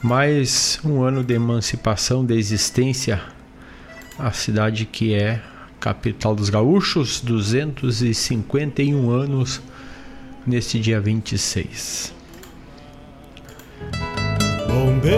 mais 0.00 0.78
um 0.84 1.02
ano 1.02 1.24
de 1.24 1.34
emancipação, 1.34 2.24
de 2.24 2.38
existência, 2.38 3.20
a 4.16 4.30
cidade 4.30 4.84
que 4.84 5.14
é 5.14 5.42
capital 5.80 6.36
dos 6.36 6.48
gaúchos, 6.48 7.20
251 7.20 9.10
anos 9.10 9.60
neste 10.46 10.78
dia 10.78 11.00
26. 11.00 12.14
Bombeia 14.68 15.12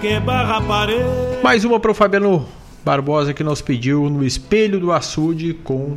que 0.00 0.18
barra 0.18 0.60
parede. 0.60 1.04
Mais 1.42 1.64
uma 1.64 1.78
para 1.78 1.92
o 1.92 1.94
Fabiano 1.94 2.48
Barbosa 2.84 3.32
que 3.32 3.44
nos 3.44 3.62
pediu 3.62 4.10
no 4.10 4.24
Espelho 4.24 4.80
do 4.80 4.90
Açude 4.90 5.54
com 5.54 5.96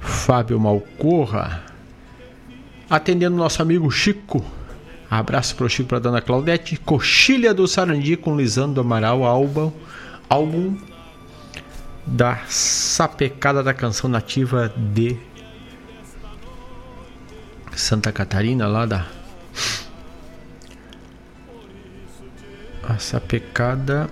Fábio 0.00 0.58
Malcorra. 0.58 1.64
Atendendo 2.88 3.36
nosso 3.36 3.60
amigo 3.62 3.90
Chico. 3.90 4.44
Abraço 5.10 5.54
para 5.56 5.66
o 5.66 5.68
Chico 5.68 5.88
para 5.88 5.98
Dona 5.98 6.20
Claudete. 6.20 6.76
Coxilha 6.76 7.54
do 7.54 7.66
Sarandi 7.66 8.16
com 8.16 8.36
Lisandro 8.36 8.80
Amaral, 8.80 9.24
álbum, 9.24 9.72
álbum 10.28 10.76
da 12.06 12.38
sapecada 12.48 13.62
da 13.62 13.74
canção 13.74 14.08
nativa 14.08 14.72
de 14.76 15.16
Santa 17.74 18.12
Catarina, 18.12 18.66
lá 18.66 18.86
da 18.86 19.06
a 22.88 22.98
sapecada 22.98 24.08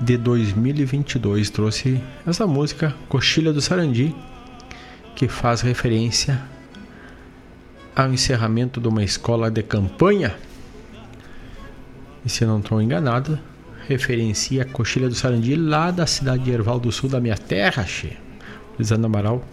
de 0.00 0.16
2022 0.16 1.50
trouxe 1.50 2.00
essa 2.26 2.46
música 2.46 2.94
Coxilha 3.08 3.52
do 3.52 3.60
Sarandi 3.60 4.14
que 5.14 5.28
faz 5.28 5.60
referência 5.60 6.40
ao 7.94 8.10
encerramento 8.10 8.80
de 8.80 8.88
uma 8.88 9.04
escola 9.04 9.50
de 9.50 9.62
campanha 9.62 10.34
e 12.24 12.30
se 12.30 12.46
não 12.46 12.60
estou 12.60 12.80
enganado 12.80 13.38
referencia 13.86 14.62
a 14.62 14.64
Coxilha 14.64 15.08
do 15.08 15.14
Sarandi 15.14 15.54
lá 15.54 15.90
da 15.90 16.06
cidade 16.06 16.44
de 16.44 16.50
Erval 16.50 16.80
do 16.80 16.90
Sul 16.90 17.10
da 17.10 17.20
minha 17.20 17.36
terra, 17.36 17.84
che. 17.84 18.16
Lisandro 18.78 19.06
Amaral 19.06 19.44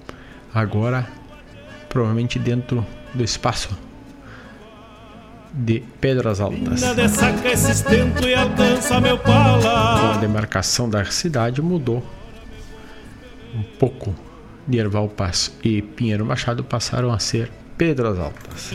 agora 0.54 1.06
provavelmente 1.90 2.40
dentro 2.40 2.86
do 3.14 3.24
espaço 3.24 3.87
de 5.58 5.84
Pedras 6.00 6.40
Altas. 6.40 6.82
Com 10.00 10.08
a 10.08 10.18
demarcação 10.20 10.88
da 10.88 11.04
cidade 11.06 11.62
mudou 11.62 12.04
um 13.56 13.64
pouco. 13.80 14.14
De 14.68 14.78
Erval 14.78 15.08
Passo 15.08 15.58
e 15.64 15.82
Pinheiro 15.82 16.26
Machado 16.26 16.62
passaram 16.62 17.12
a 17.12 17.20
ser 17.20 17.50
Pedras 17.78 18.20
Altas. 18.20 18.72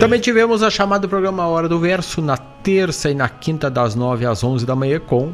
Também 0.00 0.18
tivemos 0.18 0.62
a 0.62 0.70
chamada 0.70 1.06
programa 1.06 1.46
Hora 1.46 1.68
do 1.68 1.78
Verso 1.78 2.22
na 2.22 2.36
terça 2.36 3.10
e 3.10 3.14
na 3.14 3.28
quinta 3.28 3.70
das 3.70 3.94
9 3.94 4.24
às 4.24 4.42
11 4.42 4.64
da 4.64 4.74
manhã 4.74 4.98
com 4.98 5.32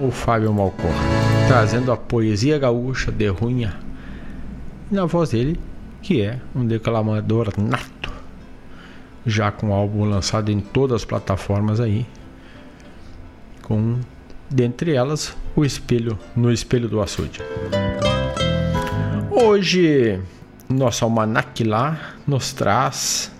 o 0.00 0.10
Fábio 0.10 0.52
Malcor, 0.52 0.90
trazendo 1.48 1.90
a 1.90 1.96
poesia 1.96 2.58
gaúcha 2.58 3.10
de 3.10 3.26
Runha 3.26 3.74
na 4.90 5.06
voz 5.06 5.30
dele, 5.30 5.58
que 6.02 6.20
é 6.20 6.38
um 6.54 6.64
declamador 6.64 7.52
nato, 7.56 7.93
já 9.26 9.50
com 9.50 9.72
álbum 9.72 10.04
lançado 10.04 10.50
em 10.50 10.60
todas 10.60 11.02
as 11.02 11.04
plataformas 11.04 11.80
aí, 11.80 12.06
com 13.62 13.98
dentre 14.50 14.94
elas 14.94 15.36
o 15.56 15.64
espelho 15.64 16.18
no 16.36 16.52
espelho 16.52 16.88
do 16.88 17.00
açude. 17.00 17.40
Hoje 19.30 20.20
nosso 20.68 21.04
almanac 21.04 21.62
lá 21.64 22.14
nos 22.26 22.52
traz 22.52 23.32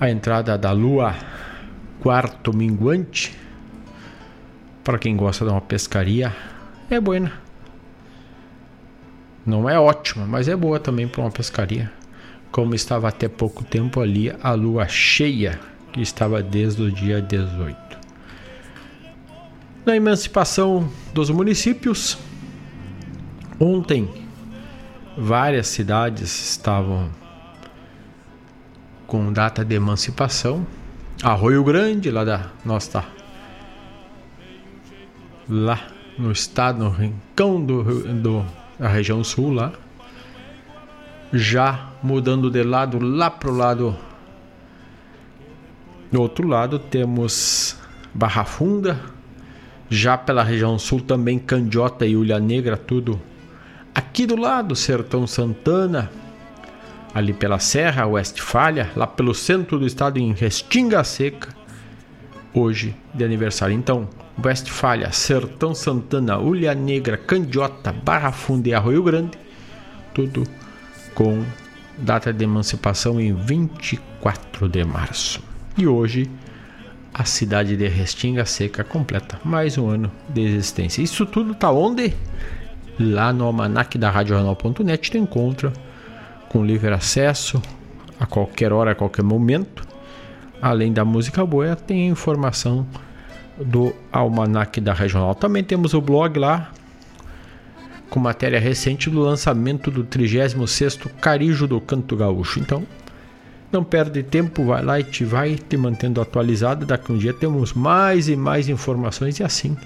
a 0.00 0.10
entrada 0.10 0.56
da 0.56 0.72
lua 0.72 1.14
quarto 2.00 2.56
minguante 2.56 3.36
para 4.88 4.98
quem 4.98 5.16
gosta 5.16 5.44
de 5.44 5.50
uma 5.50 5.60
pescaria, 5.60 6.34
é 6.88 6.98
boa. 6.98 7.30
Não 9.44 9.68
é 9.68 9.78
ótima, 9.78 10.24
mas 10.24 10.48
é 10.48 10.56
boa 10.56 10.80
também 10.80 11.06
para 11.06 11.20
uma 11.20 11.30
pescaria. 11.30 11.92
Como 12.50 12.74
estava 12.74 13.08
até 13.08 13.28
pouco 13.28 13.64
tempo 13.64 14.00
ali 14.00 14.34
a 14.42 14.52
lua 14.52 14.88
cheia, 14.88 15.60
que 15.92 16.00
estava 16.00 16.42
desde 16.42 16.82
o 16.82 16.90
dia 16.90 17.20
18. 17.20 17.76
Na 19.84 19.96
emancipação 19.96 20.90
dos 21.14 21.30
municípios, 21.30 22.18
ontem 23.58 24.08
várias 25.16 25.66
cidades 25.68 26.50
estavam 26.50 27.08
com 29.06 29.32
data 29.32 29.64
de 29.64 29.74
emancipação. 29.74 30.66
Arroio 31.22 31.64
Grande, 31.64 32.10
lá 32.10 32.24
da 32.24 32.50
nossa 32.64 33.04
lá 35.48 35.80
no 36.18 36.30
estado, 36.30 36.84
no 36.84 36.90
rincão 36.90 37.64
do, 37.64 37.82
do, 38.14 38.44
da 38.78 38.88
região 38.88 39.24
sul 39.24 39.52
lá, 39.52 39.72
já 41.32 41.90
mudando 42.02 42.50
de 42.50 42.62
lado 42.62 42.98
lá 42.98 43.30
pro 43.30 43.52
lado 43.52 43.96
do 46.10 46.22
outro 46.22 46.48
lado 46.48 46.78
temos 46.78 47.76
Barra 48.14 48.44
Funda, 48.44 48.98
já 49.90 50.16
pela 50.16 50.42
região 50.42 50.78
sul 50.78 51.00
também 51.00 51.38
Candiota 51.38 52.06
e 52.06 52.16
Ulha 52.16 52.38
Negra, 52.40 52.76
tudo 52.76 53.20
aqui 53.94 54.24
do 54.26 54.36
lado, 54.36 54.74
Sertão 54.74 55.26
Santana, 55.26 56.10
ali 57.14 57.34
pela 57.34 57.58
Serra 57.58 58.06
Westfália, 58.06 58.90
lá 58.96 59.06
pelo 59.06 59.34
centro 59.34 59.78
do 59.78 59.86
estado 59.86 60.18
em 60.18 60.32
Restinga 60.32 61.04
Seca, 61.04 61.54
hoje 62.54 62.96
de 63.12 63.22
aniversário. 63.22 63.74
Então, 63.74 64.08
Westfália, 64.42 65.12
Sertão 65.12 65.74
Santana, 65.74 66.38
Ulha 66.38 66.74
Negra, 66.74 67.18
Candiota, 67.18 67.92
Barra 67.92 68.32
Funda 68.32 68.68
e 68.68 68.74
Arroio 68.74 69.02
Grande, 69.02 69.38
tudo 70.14 70.44
com 71.14 71.44
data 71.98 72.32
de 72.32 72.44
emancipação 72.44 73.20
em 73.20 73.34
24 73.34 74.68
de 74.68 74.84
março. 74.84 75.42
E 75.76 75.86
hoje 75.86 76.30
a 77.12 77.24
cidade 77.24 77.76
de 77.76 77.88
Restinga 77.88 78.44
Seca 78.44 78.84
completa 78.84 79.40
mais 79.44 79.76
um 79.76 79.88
ano 79.88 80.10
de 80.28 80.42
existência. 80.42 81.02
Isso 81.02 81.26
tudo 81.26 81.54
tá 81.54 81.70
onde? 81.70 82.14
Lá 82.98 83.32
no 83.32 83.44
almanac 83.44 83.96
da 83.98 84.10
RadioJornal.net 84.10 85.10
tu 85.10 85.18
encontra 85.18 85.72
com 86.48 86.64
livre 86.64 86.92
acesso 86.92 87.60
a 88.18 88.26
qualquer 88.26 88.72
hora, 88.72 88.92
a 88.92 88.94
qualquer 88.94 89.22
momento. 89.22 89.86
Além 90.60 90.92
da 90.92 91.04
música 91.04 91.44
boa, 91.46 91.76
tem 91.76 92.08
informação 92.08 92.86
do 93.56 93.94
Almanac 94.12 94.80
da 94.80 94.92
Regional. 94.92 95.34
Também 95.34 95.62
temos 95.62 95.94
o 95.94 96.00
blog 96.00 96.38
lá 96.38 96.70
com 98.10 98.18
matéria 98.18 98.58
recente 98.58 99.10
do 99.10 99.20
lançamento 99.20 99.90
do 99.90 100.04
36º 100.04 101.08
Carijo 101.20 101.66
do 101.66 101.80
Canto 101.80 102.16
Gaúcho. 102.16 102.60
Então, 102.60 102.86
não 103.70 103.84
perde 103.84 104.22
tempo, 104.22 104.64
vai 104.64 104.82
lá 104.82 104.98
e 104.98 105.04
te 105.04 105.24
vai 105.24 105.56
te 105.56 105.76
mantendo 105.76 106.20
atualizado. 106.20 106.86
Daqui 106.86 107.12
um 107.12 107.18
dia 107.18 107.34
temos 107.34 107.72
mais 107.74 108.28
e 108.28 108.36
mais 108.36 108.68
informações 108.68 109.38
e 109.38 109.44
assim 109.44 109.76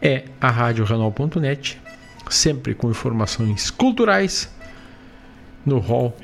é 0.00 0.24
a 0.40 0.50
Rádio 0.50 0.84
Renal.net, 0.84 1.80
sempre 2.28 2.74
com 2.74 2.90
informações 2.90 3.70
culturais 3.70 4.52
no 5.64 5.78
hall 5.78 6.16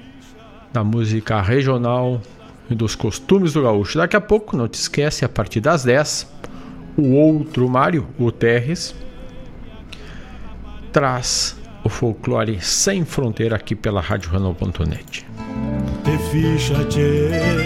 da 0.72 0.82
música 0.82 1.40
regional 1.40 2.20
e 2.68 2.74
dos 2.74 2.94
costumes 2.94 3.52
do 3.52 3.62
gaúcho. 3.62 3.98
Daqui 3.98 4.16
a 4.16 4.20
pouco, 4.20 4.56
não 4.56 4.66
te 4.66 4.74
esquece, 4.74 5.24
a 5.24 5.28
partir 5.28 5.60
das 5.60 5.84
10, 5.84 6.26
o 6.96 7.12
outro 7.12 7.68
Mário, 7.68 8.06
o 8.18 8.32
Terres, 8.32 8.94
traz 10.98 11.56
o 11.84 11.88
folclore 11.88 12.60
sem 12.60 13.04
fronteira 13.04 13.54
aqui 13.54 13.76
pela 13.76 14.00
RadioRenal.net. 14.00 15.24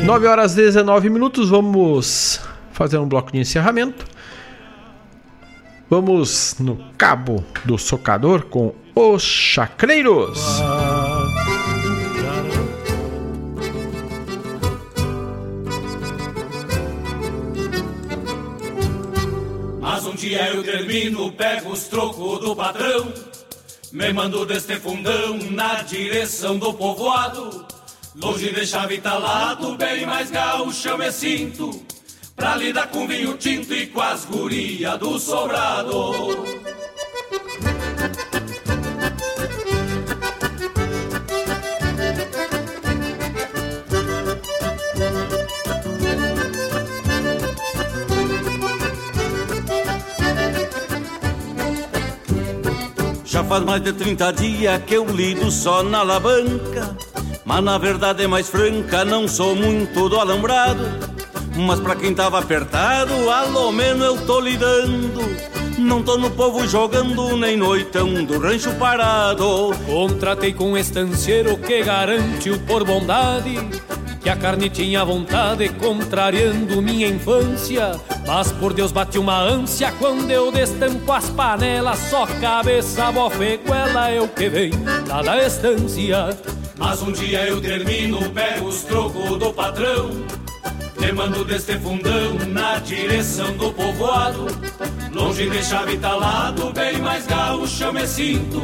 9 0.05 0.27
horas 0.27 0.53
e 0.53 0.57
19 0.57 1.09
minutos, 1.09 1.49
vamos 1.49 2.43
fazer 2.73 2.99
um 2.99 3.09
bloco 3.09 3.33
de 3.33 3.39
encerramento. 3.39 4.05
Vamos 5.89 6.57
no 6.61 6.77
Cabo 6.99 7.43
do 7.65 7.79
Socador 7.79 8.43
com 8.43 8.75
os 8.95 9.23
Chacreiros. 9.23 10.39
Dia 20.23 20.51
eu 20.51 20.63
termino, 20.63 21.33
pego 21.33 21.73
os 21.73 21.89
trocos 21.89 22.39
do 22.39 22.55
patrão, 22.55 23.13
me 23.91 24.13
mando 24.13 24.47
deste 24.47 24.77
fundão 24.77 25.37
na 25.51 25.83
direção 25.83 26.57
do 26.59 26.73
povoado. 26.73 27.67
Longe 28.15 28.53
de 28.53 28.65
chave 28.65 28.99
talado, 28.99 29.77
bem 29.77 30.07
mais 30.07 30.31
gaúcho 30.31 30.91
eu 30.91 30.99
me 30.99 31.11
sinto, 31.11 31.85
pra 32.37 32.55
lidar 32.55 32.87
com 32.91 33.05
vinho 33.09 33.37
tinto 33.37 33.75
e 33.75 33.89
com 33.89 34.01
as 34.01 34.25
guria 34.25 34.97
do 34.97 35.19
sobrado. 35.19 36.62
Faz 53.53 53.65
mais 53.65 53.83
de 53.83 53.93
30 53.93 54.33
dias 54.33 54.83
que 54.87 54.95
eu 54.95 55.05
lido 55.05 55.51
só 55.51 55.83
na 55.83 55.99
alavanca. 55.99 56.97
Mas 57.45 57.63
na 57.63 57.77
verdade 57.77 58.25
é 58.25 58.27
mais 58.27 58.49
franca, 58.49 59.05
não 59.05 59.29
sou 59.29 59.55
muito 59.55 60.09
do 60.09 60.19
alambrado. 60.19 60.83
Mas 61.55 61.79
pra 61.79 61.95
quem 61.95 62.15
tava 62.15 62.39
apertado, 62.39 63.13
alô 63.29 63.71
menos 63.71 64.07
eu 64.07 64.27
tô 64.27 64.41
lidando. 64.41 65.21
Não 65.77 66.03
tô 66.03 66.17
no 66.17 66.31
povo 66.31 66.67
jogando, 66.67 67.37
nem 67.37 67.55
noitão 67.55 68.25
do 68.25 68.39
rancho 68.39 68.73
parado. 68.77 69.73
Contratei 69.85 70.55
com 70.55 70.73
um 70.73 70.79
estanceiro 70.79 71.59
que 71.59 71.83
garante 71.83 72.49
o 72.49 72.59
por 72.61 72.85
bondade. 72.85 73.59
Que 74.23 74.31
a 74.31 74.37
carne 74.37 74.71
tinha 74.71 75.05
vontade, 75.05 75.69
contrariando 75.71 76.81
minha 76.81 77.09
infância. 77.09 78.01
Mas 78.27 78.53
por 78.53 78.73
Deus 78.73 78.93
bate 78.93 79.19
uma 79.19 79.41
ânsia 79.41 79.93
quando 79.99 80.31
eu 80.31 80.53
destampo 80.53 81.11
as 81.11 81.29
panelas. 81.31 81.99
Só 81.99 82.27
cabeça, 82.41 83.11
bofeguela, 83.11 84.13
eu 84.13 84.29
que 84.29 84.49
vem 84.49 84.71
lá 85.09 85.23
da 85.23 85.45
estância. 85.45 86.29
Mas 86.79 87.03
um 87.03 87.13
dia 87.13 87.47
eu 87.47 87.61
termino, 87.61 88.31
pego 88.31 88.67
os 88.67 88.83
trocos 88.83 89.39
do 89.39 89.53
patrão, 89.53 90.11
te 91.03 91.13
mando 91.13 91.45
deste 91.45 91.77
fundão 91.81 92.35
na 92.47 92.79
direção 92.79 93.57
do 93.57 93.73
povoado. 93.73 94.47
Longe 95.13 95.51
de 95.51 95.63
chave 95.65 95.99
talado, 95.99 96.73
bem 96.73 96.99
mais 96.99 97.27
gaúcho 97.27 97.83
eu 97.83 97.93
me 97.93 98.07
sinto, 98.07 98.63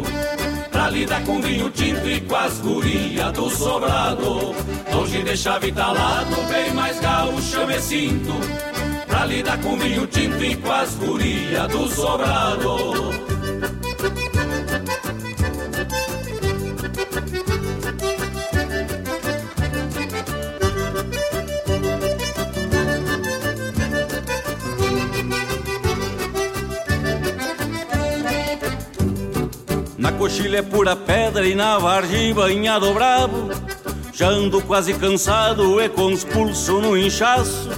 pra 0.71 0.89
lidar 0.89 1.25
com 1.25 1.43
vinho 1.43 1.69
tinto 1.71 2.09
e 2.09 2.21
com 2.21 2.37
as 2.37 2.61
guria 2.61 3.33
do 3.33 3.51
sobrado. 3.51 4.55
Longe 4.93 5.23
de 5.25 5.37
chave 5.37 5.73
talado, 5.73 6.37
bem 6.49 6.73
mais 6.75 7.01
gaúcho 7.01 7.57
eu 7.57 7.67
me 7.67 7.81
sinto, 7.81 8.35
pra 9.09 9.27
lidar 9.27 9.59
com 9.61 9.77
vinho 9.77 10.07
tinto 10.07 10.43
e 10.45 10.55
com 10.55 10.71
as 10.71 10.95
guria 10.95 11.67
do 11.67 11.89
sobrado. 11.89 13.38
Na 29.99 30.13
coxilha 30.13 30.59
é 30.59 30.63
pura 30.63 30.95
pedra 30.95 31.45
e 31.45 31.57
na 31.57 31.77
vargem 31.77 32.33
banhado 32.33 32.95
bravo. 32.95 33.51
Já 34.13 34.29
ando 34.29 34.63
quase 34.63 34.95
cansado 34.95 35.81
e 35.83 35.89
com 35.89 36.13
os 36.13 36.23
pulsos 36.23 36.81
no 36.81 36.97
inchaço. 36.97 37.69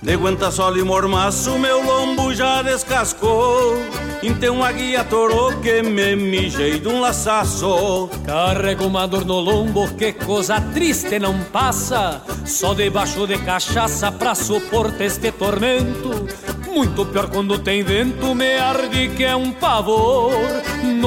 De 0.00 0.12
aguenta 0.12 0.52
sol 0.52 0.76
e 0.76 0.84
mormaço, 0.84 1.58
meu 1.58 1.84
lombo 1.84 2.32
já 2.32 2.62
descascou. 2.62 3.74
Então 4.22 4.62
a 4.62 4.70
guia 4.70 5.02
torou 5.02 5.60
que 5.60 5.82
me 5.82 6.14
mijei 6.14 6.78
de 6.78 6.86
um 6.86 7.00
laçaço. 7.00 8.08
Carrego 8.24 8.86
uma 8.86 9.08
dor 9.08 9.24
no 9.24 9.40
lombo, 9.40 9.88
que 9.94 10.12
coisa 10.12 10.60
triste 10.60 11.18
não 11.18 11.36
passa. 11.52 12.22
Só 12.44 12.74
debaixo 12.74 13.26
de 13.26 13.38
cachaça 13.38 14.12
pra 14.12 14.36
suportar 14.36 15.04
este 15.04 15.32
tormento. 15.32 16.28
Muito 16.72 17.04
pior 17.06 17.28
quando 17.28 17.58
tem 17.58 17.82
vento, 17.82 18.34
me 18.36 18.56
arde 18.56 19.08
que 19.08 19.24
é 19.24 19.34
um 19.34 19.50
pavor. 19.50 20.30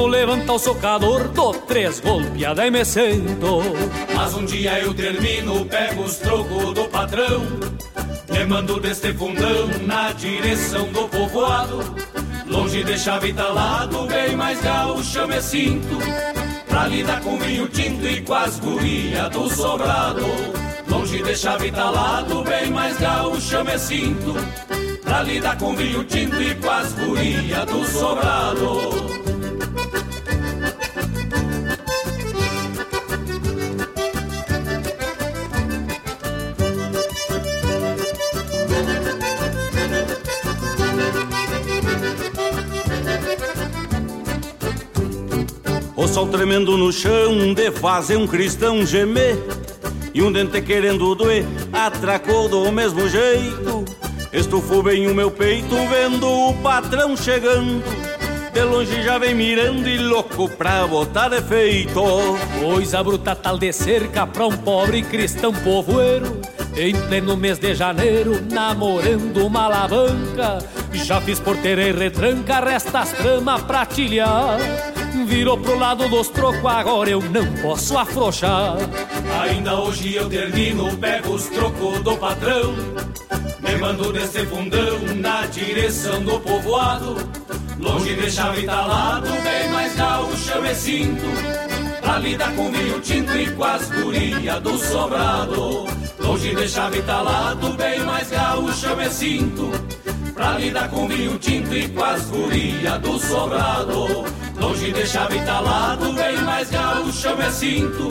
No 0.00 0.06
levanta 0.06 0.54
o 0.54 0.58
socador, 0.58 1.28
dou 1.28 1.52
três 1.52 2.00
golpeadas 2.00 2.64
e 2.64 2.70
me 2.70 2.82
sento. 2.86 3.60
Mas 4.16 4.32
um 4.32 4.46
dia 4.46 4.78
eu 4.78 4.94
termino, 4.94 5.66
pego 5.66 6.04
os 6.04 6.16
trocos 6.16 6.72
do 6.72 6.88
patrão, 6.88 7.44
me 8.30 8.46
mando 8.46 8.80
deste 8.80 9.12
fundão 9.12 9.68
na 9.82 10.10
direção 10.12 10.90
do 10.90 11.06
povoado. 11.06 11.84
Longe 12.46 12.82
de 12.82 12.98
chave 12.98 13.34
talado, 13.34 14.06
bem 14.06 14.34
mais 14.34 14.58
gaúcha 14.62 15.26
me 15.26 15.40
sinto 15.40 15.98
Pra 16.66 16.88
lidar 16.88 17.20
com 17.20 17.38
vinho 17.38 17.68
tinto 17.68 18.08
e 18.08 18.22
com 18.22 18.34
as 18.34 18.58
gurias 18.58 19.30
do 19.30 19.48
sobrado 19.48 20.24
Longe 20.88 21.22
de 21.22 21.36
chave 21.36 21.70
talado, 21.70 22.42
bem 22.42 22.70
mais 22.70 22.98
gaúcha 22.98 23.62
me 23.62 23.78
sinto 23.78 24.34
Pra 25.04 25.22
lidar 25.22 25.56
com 25.58 25.76
vinho 25.76 26.02
tinto 26.02 26.42
e 26.42 26.54
com 26.56 26.70
as 26.70 26.92
gurias 26.94 27.66
do 27.66 27.84
sobrado 27.84 29.29
Tremendo 46.28 46.76
no 46.76 46.92
chão 46.92 47.54
de 47.54 47.72
fazer 47.72 48.16
um 48.16 48.26
cristão 48.26 48.86
gemer 48.86 49.36
E 50.14 50.22
um 50.22 50.30
dente 50.30 50.60
querendo 50.60 51.14
doer 51.14 51.44
atracou 51.72 52.48
do 52.48 52.70
mesmo 52.70 53.08
jeito 53.08 53.84
Estufou 54.32 54.82
bem 54.82 55.10
o 55.10 55.14
meu 55.14 55.30
peito 55.30 55.74
vendo 55.88 56.26
o 56.26 56.54
patrão 56.62 57.16
chegando 57.16 57.82
De 58.52 58.62
longe 58.62 59.02
já 59.02 59.18
vem 59.18 59.34
mirando 59.34 59.88
e 59.88 59.98
louco 59.98 60.48
pra 60.48 60.86
botar 60.86 61.28
defeito 61.28 62.02
Coisa 62.60 63.02
bruta 63.02 63.34
tal 63.34 63.58
de 63.58 63.72
cerca 63.72 64.26
pra 64.26 64.46
um 64.46 64.56
pobre 64.56 65.02
cristão 65.02 65.52
povoeiro 65.52 66.40
Em 66.76 66.94
pleno 66.94 67.36
mês 67.36 67.58
de 67.58 67.74
janeiro, 67.74 68.40
namorando 68.50 69.46
uma 69.46 69.64
alavanca 69.64 70.58
Já 70.92 71.20
fiz 71.20 71.40
porteira 71.40 71.82
e 71.82 71.92
retranca, 71.92 72.60
resta 72.60 73.00
as 73.00 73.12
tramas 73.12 73.62
pra 73.62 73.84
tilhar 73.84 74.58
Virou 75.30 75.56
pro 75.56 75.78
lado 75.78 76.08
dos 76.08 76.28
trocos, 76.28 76.64
agora 76.64 77.08
eu 77.08 77.22
não 77.22 77.46
posso 77.62 77.96
afrouxar. 77.96 78.74
Ainda 79.42 79.78
hoje 79.78 80.16
eu 80.16 80.28
termino, 80.28 80.96
pego 80.96 81.34
os 81.34 81.46
trocos 81.46 82.00
do 82.00 82.16
patrão. 82.16 82.74
Me 83.60 83.76
mando 83.76 84.12
desse 84.12 84.44
fundão 84.46 84.98
na 85.14 85.46
direção 85.46 86.20
do 86.24 86.40
povoado. 86.40 87.14
Longe 87.78 88.12
de 88.16 88.28
chave 88.28 88.64
talado, 88.64 89.28
bem 89.44 89.70
mais 89.70 89.94
gaúcho 89.94 90.50
eu 90.50 90.62
me 90.62 90.74
sinto. 90.74 91.26
Pra 92.00 92.18
lidar 92.18 92.52
com 92.56 92.72
vinho 92.72 93.00
tinto 93.00 93.36
e 93.36 93.50
com 93.52 93.62
as 93.62 93.88
gurias 93.88 94.60
do 94.60 94.76
sobrado. 94.78 95.86
Longe 96.18 96.56
de 96.56 96.68
chave 96.68 97.02
talado, 97.02 97.72
bem 97.74 98.00
mais 98.00 98.28
gaúcho 98.30 98.84
eu 98.84 98.96
me 98.96 99.08
sinto. 99.08 99.99
Pra 100.40 100.56
lidar 100.56 100.88
com 100.88 101.06
vinho 101.06 101.38
tinto 101.38 101.76
e 101.76 101.86
com 101.86 102.02
as 102.02 102.22
gurias 102.30 102.98
do 103.00 103.18
sobrado. 103.18 104.24
Longe 104.58 104.90
de 104.90 105.06
chave 105.06 105.38
talado, 105.42 106.14
bem 106.14 106.38
mais 106.38 106.70
gaúcho 106.70 107.28
eu 107.28 107.36
me 107.36 107.50
sinto 107.50 108.08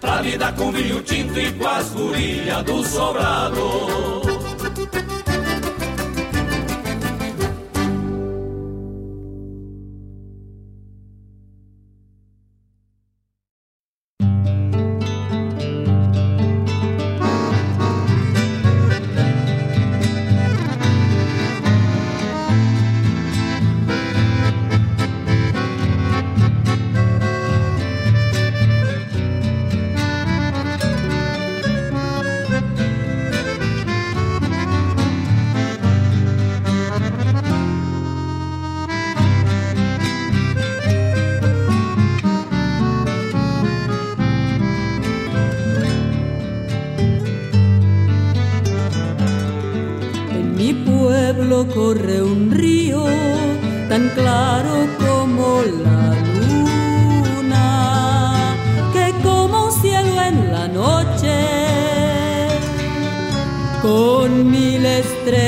Pra 0.00 0.20
lidar 0.20 0.54
com 0.54 0.70
vinho 0.70 1.02
tinto 1.02 1.36
e 1.36 1.52
com 1.52 1.66
as 1.66 1.88
gurias 1.90 2.62
do 2.62 2.84
sobrado 2.84 4.25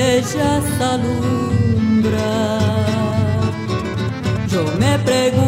estrellas 0.09 0.81
alumbra. 0.81 2.59
Yo 4.49 4.65
me 4.79 4.99
pregunto 5.01 5.48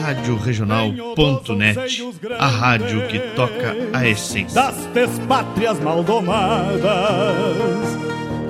Rádio 0.00 0.36
Regional.net, 0.36 2.02
a 2.38 2.46
rádio 2.46 3.06
que 3.08 3.18
toca 3.34 3.74
a 3.92 4.06
essência. 4.06 4.54
das 4.54 4.86
despátrias 4.86 5.80
maldomadas 5.80 6.84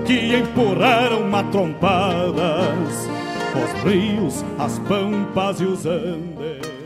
que 0.06 0.36
empurraram 0.36 1.28
matrompadas 1.28 3.08
os 3.56 3.82
rios, 3.84 4.44
as 4.58 4.78
pampas 4.80 5.60
e 5.60 5.64
os 5.64 5.86
andes. 5.86 6.76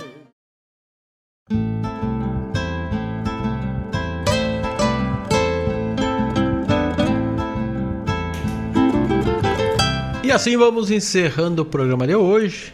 E 10.23 10.33
assim 10.33 10.57
vamos 10.57 10.93
encerrando 10.93 11.63
o 11.63 11.65
programa 11.65 12.07
de 12.07 12.15
hoje, 12.15 12.73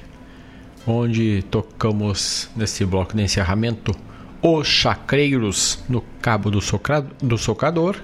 onde 0.86 1.42
tocamos 1.50 2.48
nesse 2.54 2.84
bloco 2.84 3.16
de 3.16 3.22
encerramento 3.22 3.92
Os 4.40 4.66
Chacreiros 4.66 5.82
no 5.88 6.02
Cabo 6.22 6.50
do, 6.50 6.60
do 7.22 7.36
Socador. 7.36 7.96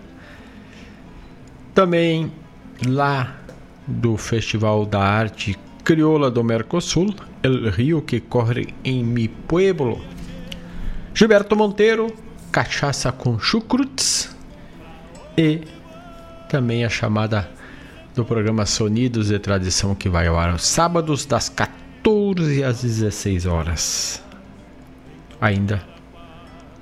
Também 1.74 2.32
lá 2.86 3.36
do 3.86 4.16
Festival 4.16 4.84
da 4.84 5.00
Arte 5.00 5.56
Crioula 5.84 6.30
do 6.30 6.42
Mercosul, 6.42 7.14
El 7.42 7.70
Rio 7.70 8.02
que 8.02 8.20
corre 8.20 8.74
em 8.84 9.04
mi 9.04 9.28
pueblo. 9.28 10.00
Gilberto 11.14 11.54
Monteiro, 11.54 12.12
Cachaça 12.50 13.12
com 13.12 13.38
Chucrutes 13.38 14.34
e 15.36 15.62
também 16.48 16.84
a 16.84 16.88
chamada 16.88 17.50
do 18.14 18.24
programa 18.24 18.66
Sonidos 18.66 19.28
de 19.28 19.38
Tradição 19.38 19.94
que 19.94 20.08
vai 20.08 20.26
ao 20.26 20.38
ar 20.38 20.50
aos 20.50 20.66
sábados 20.66 21.24
das 21.24 21.48
14 21.48 21.81
às 22.64 22.82
16 22.82 23.46
horas. 23.46 24.22
Ainda 25.40 25.82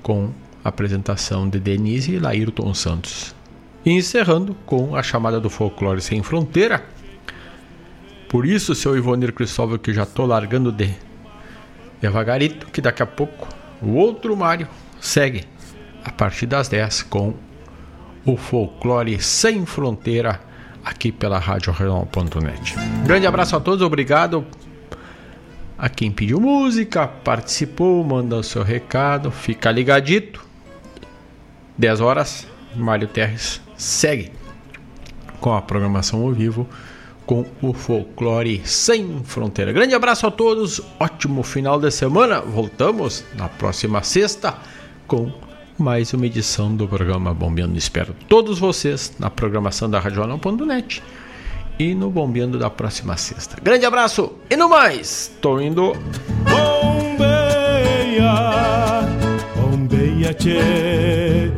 com 0.01 0.31
a 0.63 0.69
apresentação 0.69 1.47
de 1.47 1.59
Denise 1.59 2.13
e 2.13 2.19
Laírton 2.19 2.73
Santos. 2.73 3.35
E 3.85 3.91
encerrando 3.91 4.55
com 4.65 4.95
a 4.95 5.03
chamada 5.03 5.39
do 5.39 5.49
Folclore 5.49 6.01
Sem 6.01 6.23
Fronteira. 6.23 6.83
Por 8.29 8.45
isso, 8.45 8.73
seu 8.73 8.97
Ivonir 8.97 9.31
Cristóvão, 9.33 9.77
que 9.77 9.93
já 9.93 10.05
tô 10.05 10.25
largando 10.25 10.71
de 10.71 10.91
devagarito, 12.01 12.67
que 12.67 12.81
daqui 12.81 13.03
a 13.03 13.07
pouco 13.07 13.47
o 13.81 13.93
outro 13.93 14.35
Mário 14.35 14.67
segue 14.99 15.43
a 16.03 16.11
partir 16.11 16.47
das 16.47 16.67
10 16.67 17.03
com 17.03 17.35
o 18.25 18.37
folclore 18.37 19.21
sem 19.21 19.65
fronteira 19.65 20.39
aqui 20.83 21.11
pela 21.11 21.37
Rádio. 21.37 21.73
Grande 23.05 23.27
abraço 23.27 23.55
a 23.55 23.59
todos, 23.59 23.83
obrigado 23.85 24.45
a 25.81 25.89
quem 25.89 26.11
pediu 26.11 26.39
música, 26.39 27.07
participou, 27.07 28.03
manda 28.03 28.35
o 28.35 28.43
seu 28.43 28.61
recado, 28.61 29.31
fica 29.31 29.71
ligadito. 29.71 30.45
10 31.75 32.01
horas, 32.01 32.47
Mário 32.75 33.07
Terres 33.07 33.59
segue 33.75 34.31
com 35.39 35.51
a 35.51 35.59
programação 35.59 36.21
ao 36.21 36.31
vivo 36.31 36.69
com 37.25 37.43
o 37.63 37.73
folclore 37.73 38.61
sem 38.63 39.23
fronteira. 39.23 39.73
Grande 39.73 39.95
abraço 39.95 40.27
a 40.27 40.31
todos, 40.31 40.79
ótimo 40.99 41.41
final 41.41 41.79
de 41.79 41.89
semana. 41.89 42.41
Voltamos 42.41 43.23
na 43.33 43.49
próxima 43.49 44.03
sexta 44.03 44.55
com 45.07 45.31
mais 45.79 46.13
uma 46.13 46.27
edição 46.27 46.75
do 46.75 46.87
programa 46.87 47.33
Bombeando. 47.33 47.75
Espero 47.75 48.15
todos 48.29 48.59
vocês 48.59 49.13
na 49.17 49.31
programação 49.31 49.89
da 49.89 49.99
Radional.net 49.99 51.01
e 51.81 51.95
no 51.95 52.11
Bombeando 52.11 52.59
da 52.59 52.69
próxima 52.69 53.17
sexta. 53.17 53.57
Grande 53.59 53.87
abraço 53.87 54.33
e 54.47 54.55
no 54.55 54.69
mais, 54.69 55.31
tô 55.41 55.59
indo. 55.59 55.93
Bombeia, 56.47 58.21
bombeia, 59.55 60.31
tchê 60.35 61.51